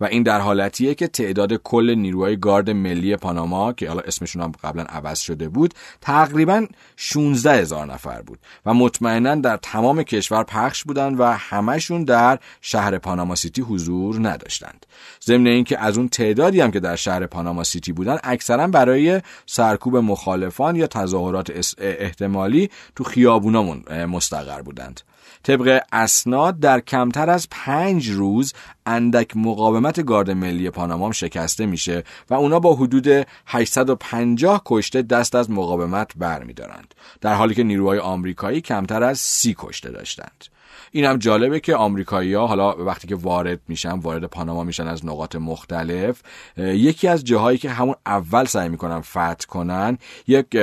[0.00, 4.52] و این در حالتیه که تعداد کل نیروهای گارد ملی پاناما که حالا اسمشون هم
[4.64, 6.66] قبلا عوض شده بود تقریبا
[6.96, 12.98] 16 هزار نفر بود و مطمئنا در تمام کشور پخش بودند و همشون در شهر
[12.98, 14.86] پاناما سیتی حضور نداشتند.
[15.24, 19.96] ضمن اینکه از اون تعدادی هم که در شهر پاناما سیتی بودن اکثرا برای سرکوب
[19.96, 25.00] مخالفان یا تظاهرات احتمالی تو خیابونامون مستقر بودند.
[25.42, 28.52] طبق اسناد در کمتر از پنج روز
[28.86, 35.50] اندک مقاومت گارد ملی پاناما شکسته میشه و اونا با حدود 850 کشته دست از
[35.50, 40.44] مقاومت برمیدارند در حالی که نیروهای آمریکایی کمتر از سی کشته داشتند.
[40.92, 46.22] اینم جالبه که آمریکایی‌ها حالا وقتی که وارد میشن وارد پاناما میشن از نقاط مختلف
[46.56, 50.58] یکی از جاهایی که همون اول سعی می‌کنن فتح کنن یک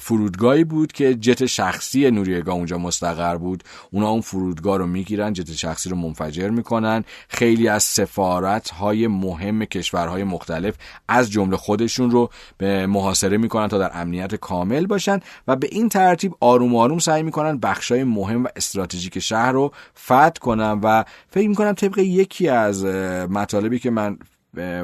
[0.00, 3.64] فرودگاهی بود که جت شخصی نوریگا اونجا مستقر بود.
[3.90, 7.04] اونا اون فرودگاه رو می‌گیرن جت شخصی رو منفجر می‌کنن.
[7.28, 10.74] خیلی از سفارت های مهم کشورهای مختلف
[11.08, 15.88] از جمله خودشون رو به محاصره می‌کنن تا در امنیت کامل باشن و به این
[15.88, 19.72] ترتیب آروم آروم سعی می‌کنن بخشای مهم و استراتژیک رو
[20.04, 24.18] فتح کنم و فکر می‌کنم طبق یکی از مطالبی که من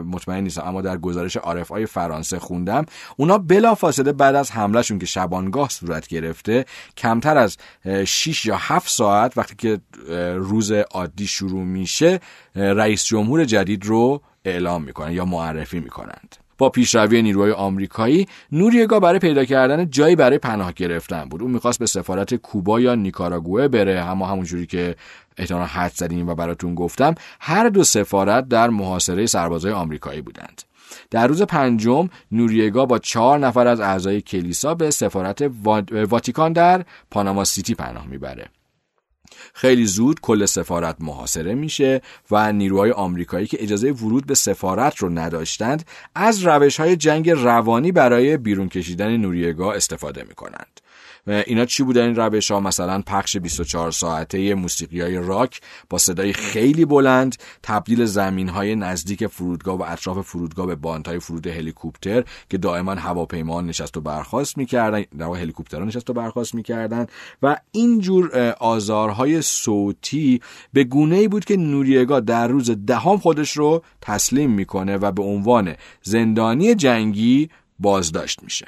[0.07, 2.87] مطمئن نیستم اما در گزارش عارف های فرانسه خوندم
[3.17, 6.65] اونا بلا فاصله بعد از حملهشون که شبانگاه صورت گرفته
[6.97, 7.57] کمتر از
[8.05, 9.81] 6 یا 7 ساعت وقتی که
[10.37, 12.21] روز عادی شروع میشه
[12.55, 16.44] رئیس جمهور جدید رو اعلام می‌کنن یا معرفی می‌کنند.
[16.59, 21.43] با پیشروی نیروهای آمریکایی نوریگا برای پیدا کردن جایی برای پناه گرفتن بود.
[21.43, 24.97] اون می‌خواست به سفارت کوبا یا نیکاراگوه بره اما همونجوری که
[25.39, 30.63] احتمالا حد زدیم و براتون گفتم هر دو سفارت در محاصره سربازای آمریکایی بودند.
[31.11, 35.51] در روز پنجم نوریگا با چهار نفر از اعضای کلیسا به سفارت
[35.91, 38.47] واتیکان در پاناما سیتی پناه می‌بره.
[39.55, 45.09] خیلی زود کل سفارت محاصره میشه و نیروهای آمریکایی که اجازه ورود به سفارت رو
[45.09, 45.85] نداشتند
[46.15, 50.81] از روش های جنگ روانی برای بیرون کشیدن نوریگا استفاده می‌کنند.
[51.27, 55.61] اینا چی بودن این روش ها؟ مثلا پخش 24 ساعته موسیقی های راک
[55.91, 61.19] با صدای خیلی بلند تبدیل زمین های نزدیک فرودگاه و اطراف فرودگاه به باند های
[61.19, 67.07] فرود هلیکوپتر که دائما هواپیما نشست و برخواست می‌کردن در هلیکوپترها نشست و برخواست می‌کردن.
[67.43, 70.41] و اینجور آزارهای صوتی
[70.73, 75.23] به گونه ای بود که نوریگا در روز دهم خودش رو تسلیم می‌کنه و به
[75.23, 78.67] عنوان زندانی جنگی بازداشت میشه.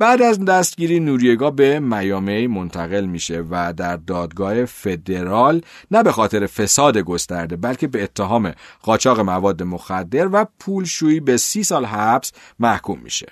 [0.00, 6.46] بعد از دستگیری نوریگا به میامی منتقل میشه و در دادگاه فدرال نه به خاطر
[6.46, 8.52] فساد گسترده بلکه به اتهام
[8.82, 13.26] قاچاق مواد مخدر و پولشویی به سی سال حبس محکوم میشه.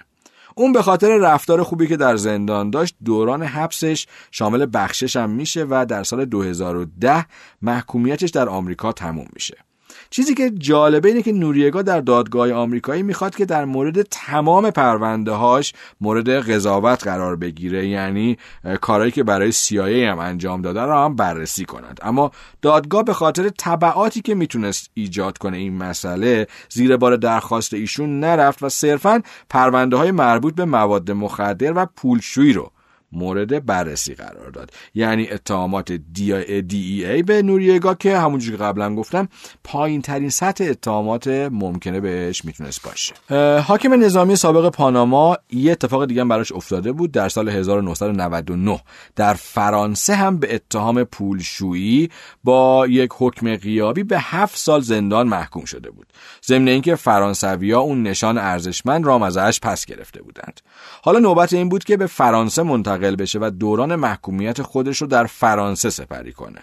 [0.55, 5.67] اون به خاطر رفتار خوبی که در زندان داشت دوران حبسش شامل بخشش هم میشه
[5.71, 7.27] و در سال 2010
[7.63, 9.68] محکومیتش در آمریکا تموم میشه.
[10.11, 15.33] چیزی که جالبه اینه که نوریگا در دادگاه آمریکایی می‌خواد که در مورد تمام پرونده
[15.33, 17.89] هاش مورد قضاوت قرار بگیره.
[17.89, 18.39] یعنی
[18.81, 22.01] کارهایی که برای CIA هم انجام داده رو هم بررسی کنند.
[22.03, 22.31] اما
[22.63, 28.63] دادگاه به خاطر تبعاتی که می‌تونست ایجاد کنه این مسئله زیر بار درخواست ایشون نرفت
[28.63, 32.71] و صرفا پرونده های مربوط به مواد مخدر و پولشویی رو
[33.13, 34.71] مورد بررسی قرار داد.
[34.95, 39.29] یعنی اتهامات دی ای به نوریگا که همونجوری که قبلا گفتم
[39.65, 43.15] پایین ترین سطح اتهامات ممکنه بهش می‌تونست باشه.
[43.61, 48.81] حاکم نظامی سابق پاناما یه اتفاق دیگه براش افتاده بود در سال 1999
[49.17, 52.11] در فرانسه هم به اتهام پولشویی
[52.45, 56.07] با یک حکم غیابی به هفت سال زندان محکوم شده بود.
[56.47, 60.61] ضمن اینکه فرانسویا اون نشان ارزشمند رام ازش پس گرفته بودند.
[61.03, 65.27] حالا نوبت این بود که به فرانسه منتقل بشه و دوران محکومیت خودش رو در
[65.27, 66.61] فرانسه سپری کنه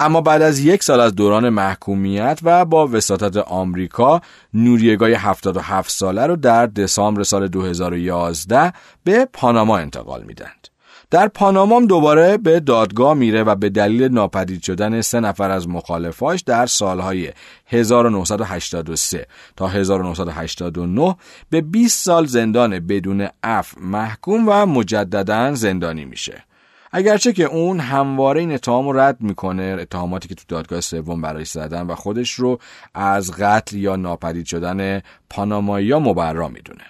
[0.00, 4.20] اما بعد از یک سال از دوران محکومیت و با وساطت آمریکا
[4.54, 8.72] نوریگای 77 ساله رو در دسامبر سال 2011
[9.04, 10.68] به پاناما انتقال میدند.
[11.10, 16.40] در پانامام دوباره به دادگاه میره و به دلیل ناپدید شدن سه نفر از مخالفاش
[16.40, 17.32] در سالهای
[17.66, 19.26] 1983
[19.56, 21.16] تا 1989
[21.50, 26.44] به 20 سال زندان بدون عفو محکوم و مجددا زندانی میشه.
[26.92, 31.44] اگرچه که اون همواره این اتهام رو رد می‌کنه اتهاماتی که تو دادگاه سوم برای
[31.44, 32.58] زدن و خودش رو
[32.94, 36.84] از قتل یا ناپدید شدن پانامایی مبرا می‌دونه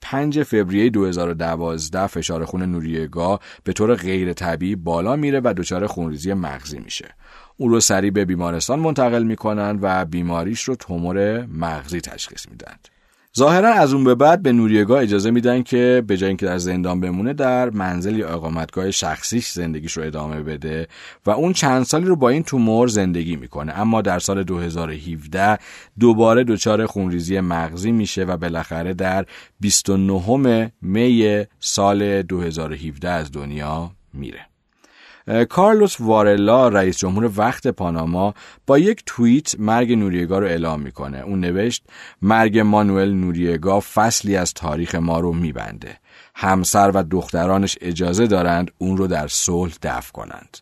[0.00, 6.34] 5 فوریه 2012 فشار خون نوریگا به طور غیر طبیعی بالا میره و دچار خونریزی
[6.34, 7.14] مغزی میشه.
[7.56, 12.88] او رو سریع به بیمارستان منتقل می‌کنند و بیماریش رو تومور مغزی تشخیص میدند.
[13.40, 17.00] ظاهرا از اون به بعد به نوریگا اجازه میدن که به جای اینکه در زندان
[17.00, 20.88] بمونه در منزل یا اقامتگاه شخصیش زندگیش رو ادامه بده
[21.26, 23.78] و اون چند سالی رو با این تومور زندگی می‌کنه.
[23.78, 25.58] اما در سال 2017
[26.00, 29.26] دوباره دچار خونریزی مغزی میشه و بالاخره در
[29.60, 34.49] 29 می سال 2017 از دنیا میره.
[35.48, 38.34] کارلوس وارلا رئیس جمهور وقت پاناما
[38.66, 41.18] با یک توییت مرگ نوریگا رو اعلام می‌کنه.
[41.18, 41.84] اون نوشت
[42.22, 45.96] مرگ مانوئل نوریگا فصلی از تاریخ ما رو میبنده.
[46.34, 50.56] همسر و دخترانش اجازه دارند اون رو در صلح دفع کنند.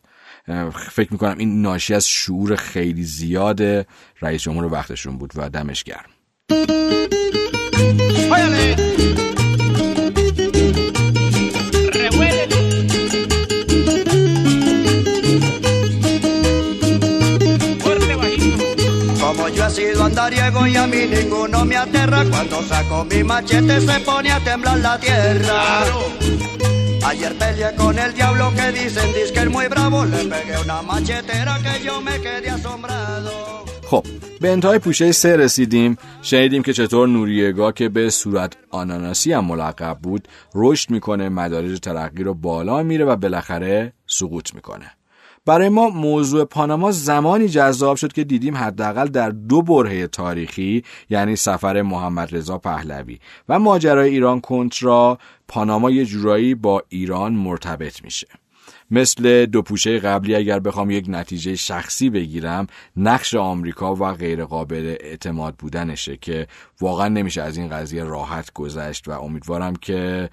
[0.91, 3.63] فکر می‌کنم این ناشی از شعور خیلی زیاد
[4.23, 6.11] رئیس جمهور وقتشون بود و دمش گرم.
[20.29, 22.25] Mujeriego y a mí ninguno me aterra.
[22.31, 25.85] Cuando saco mi machete se pone a temblar la tierra.
[27.11, 30.05] Ayer peleé con el diablo que dicen, dice que es muy bravo.
[30.05, 33.31] Le pegué una machetera que yo me quedé asombrado.
[33.91, 34.07] خب
[34.41, 39.99] به انتهای پوشه سه رسیدیم شنیدیم که چطور نوریگا که به صورت آناناسی هم ملقب
[40.03, 44.91] بود رشد می‌کنه مدارج ترقی رو بالا میره و بالاخره سقوط می‌کنه
[45.49, 51.37] برای ما موضوع پاناما زمانی جذاب شد که دیدیم حداقل در دو برهه تاریخی یعنی
[51.37, 53.19] سفر محمد رضا پهلوی
[53.49, 55.19] و ماجرای ایران کنترا
[55.49, 58.27] پاناما یه جورایی با ایران مرتبط میشه.
[58.91, 62.67] مثل دو پوشه قبلی اگر بخوام یک نتیجه شخصی بگیرم
[62.97, 66.47] نقش آمریکا و غیر قابل اعتماد بودنشه که
[66.81, 70.31] واقعا نمیشه از این قضیه راحت گذشت و امیدوارم که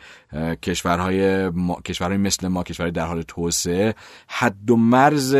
[0.63, 3.95] کشورهای, ما، کشورهای مثل ما کشورهای در حال توسعه
[4.27, 5.35] حد و مرز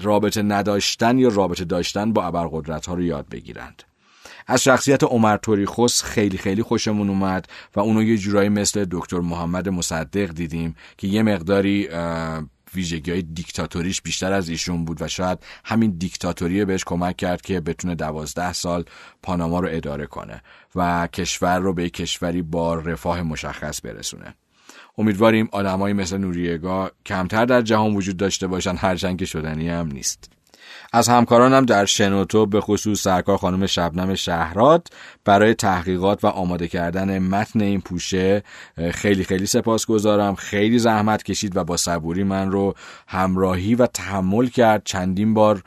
[0.00, 3.82] رابطه نداشتن یا رابطه داشتن با ابرقدرت ها رو یاد بگیرند.
[4.46, 7.46] از شخصیت عمر توریخوس خیلی خیلی خوشمون اومد
[7.76, 11.88] و اونو یه جورایی مثل دکتر محمد مصدق دیدیم که یه مقداری
[12.74, 17.60] ویژگی های دیکتاتوریش بیشتر از ایشون بود و شاید همین دیکتاتوری بهش کمک کرد که
[17.60, 18.84] بتونه دوازده سال
[19.22, 20.42] پاناما رو اداره کنه
[20.74, 24.34] و کشور رو به کشوری با رفاه مشخص برسونه.
[24.98, 30.30] امیدواریم آدمایی مثل نوریگا کمتر در جهان وجود داشته باشن هرچند که شدنی هم نیست.
[30.92, 34.88] از همکارانم در شنوتو به خصوص سرکار خانم شبنم شهرات
[35.24, 38.42] برای تحقیقات و آماده کردن متن این پوشه
[38.90, 42.74] خیلی خیلی سپاس گذارم خیلی زحمت کشید و با صبوری من رو
[43.06, 44.82] همراهی و تحمل کرد.
[44.84, 45.62] چندین بار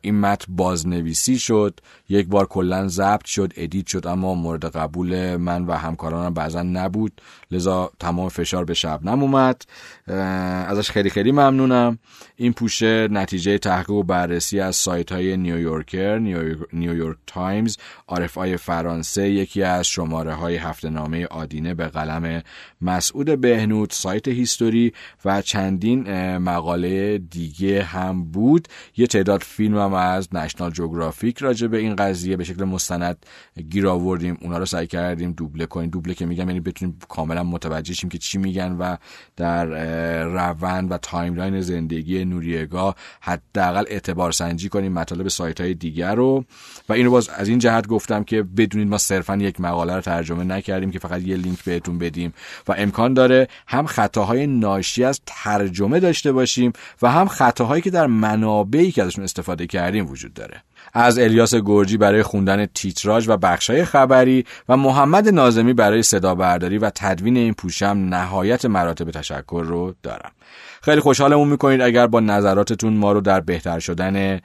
[0.00, 1.80] این متن بازنویسی شد.
[2.08, 7.20] یک بار کلا ضبط شد ادیت شد اما مورد قبول من و همکارانم بعضا نبود.
[7.50, 9.62] لذا تمام فشار به شبنم اومد
[10.66, 11.98] ازش خیلی خیلی ممنونم.
[12.36, 16.18] این پوشه نتیجه تحقیق و بررسی از سایت های نیویورکر
[16.72, 17.76] نیویورک تایمز
[18.10, 22.42] RFI فرانسه یکی از شماره های هفته نامه آدینه به قلم
[22.80, 24.92] مسعود بهنود سایت History
[25.24, 28.68] و چندین مقاله دیگه هم بود.
[28.96, 33.26] یه تعداد فیلم هم از نشنال جوگرافیک راجع به این قضیه به شکل مستند
[33.70, 34.38] گیر آوردیم.
[34.40, 35.90] اونا رو سعی کردیم دوبله کنیم.
[35.90, 38.96] دوبله که میگم یعنی بتونیم کاملا متوجه شیم که چی میگن و
[39.36, 39.64] در
[40.24, 46.44] روند و timeline زندگی نوریگا حداقل اعتبار سنجی کنیم مطالب سایت های دیگر رو.
[46.88, 50.44] و اینو باز از این جهت گفتم که بدونید ما صرفا یک مقاله رو ترجمه
[50.44, 52.34] نکردیم که فقط یه لینک بهتون بدیم
[52.68, 56.72] و امکان داره هم خطاهای ناشی از ترجمه داشته باشیم
[57.02, 60.62] و هم خطاهایی که در منابعی که ازشون استفاده کردیم وجود داره.
[60.92, 66.78] از الیاس گرجی برای خوندن تیتراژ و بخشای خبری و محمد نازمی برای صدا برداری
[66.78, 70.30] و تدوین این پوشم نهایت مراتب تشکر رو دارم.
[70.82, 71.80] خیلی خوشحالمون می‌کنید.
[71.80, 74.40] اگر با نظراتتون ما رو در بهتر شدن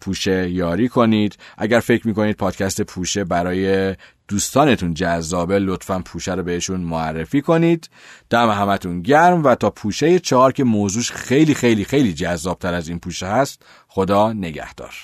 [0.00, 1.36] پوشه یاری کنید.
[1.58, 3.94] اگر فکر می‌کنید پادکست پوشه برای
[4.28, 7.90] دوستانتون جذابه لطفا پوشه رو بهشون معرفی کنید.
[8.30, 12.98] دم همتون گرم و تا پوشه چهار که موضوعش خیلی خیلی خیلی جذابتر از این
[12.98, 14.94] پوشه هست خدا نگهدار.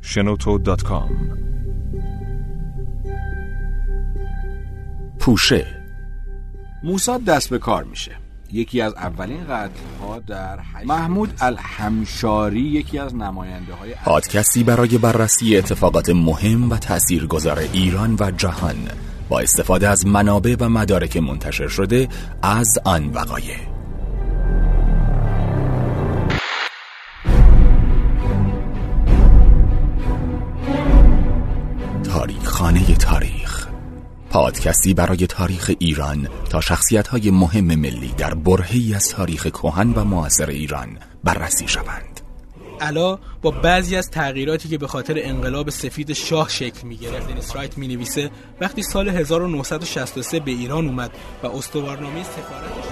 [0.00, 1.10] شنوتو.com
[5.18, 5.66] پوشه.
[6.84, 8.27] موساد دست به کار میشه.
[8.52, 9.40] یکی از اولین
[10.00, 17.58] ها در محمود الحمشاری یکی از نماینده های پادکستی برای بررسی اتفاقات مهم و تاثیرگذار
[17.72, 18.76] ایران و جهان
[19.28, 22.08] با استفاده از منابع و مدارک منتشر شده
[22.42, 23.56] از آن وقایع.
[32.04, 33.37] تاریخ خانه تاریخ.
[34.30, 40.04] پادکستی برای تاریخ ایران تا شخصیت های مهم ملی در برهی از تاریخ کهن و
[40.04, 42.20] معاصر ایران بررسی شوند.
[42.80, 47.56] علا با بعضی از تغییراتی که به خاطر انقلاب سفید شاه شکل می گرفت دنیس
[47.56, 48.30] رایت می نویسه
[48.60, 51.10] وقتی سال 1963 به ایران اومد
[51.42, 52.88] و استوارنامه سفارتش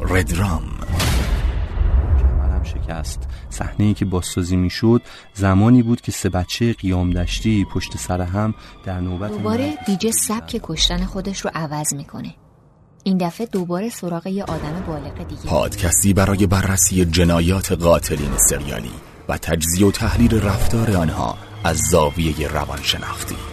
[0.00, 0.81] ردرام
[2.92, 5.02] شکست صحنه ای که بازسازی می‌شد
[5.34, 8.54] زمانی بود که سه بچه قیام دشتی پشت سر هم
[8.84, 12.34] در نوبت دوباره دیجه سبک کشتن خودش رو عوض می‌کنه.
[13.04, 15.42] این دفعه دوباره سراغ یه آدم بالغ دیگه.
[15.46, 18.92] پادکستی برای بررسی جنایات قاتلین سریالی
[19.28, 23.51] و تجزیه و تحلیل رفتار آنها از زاویه روانشناختی.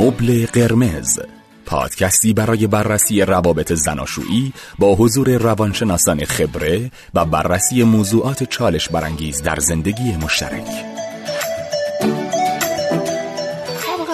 [0.00, 1.20] مبل قرمز.
[1.66, 9.56] پادکستی برای بررسی روابط زناشویی با حضور روانشناسان خبره و بررسی موضوعات چالش برانگیز در
[9.56, 10.66] زندگی مشترک.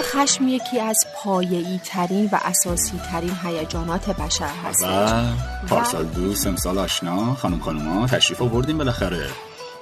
[0.01, 5.23] خشم یکی از پایه‌ای ترین و اساسی ترین هیجانات بشر هست و
[5.67, 9.27] پارسال دوست امسال آشنا خانم خانوما تشریف آوردیم بالاخره.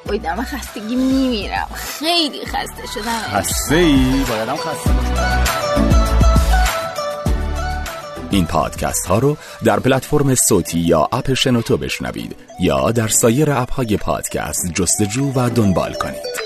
[0.06, 1.68] وای دم خستگی میمیرم.
[1.74, 3.40] خیلی خسته شدم.
[3.40, 4.90] خسته ای بایدم خسته
[8.30, 13.72] این پادکست ها رو در پلتفرم صوتی یا اپ شنوتو بشنوید یا در سایر اپ
[13.72, 16.45] های پادکست جستجو و دنبال کنید.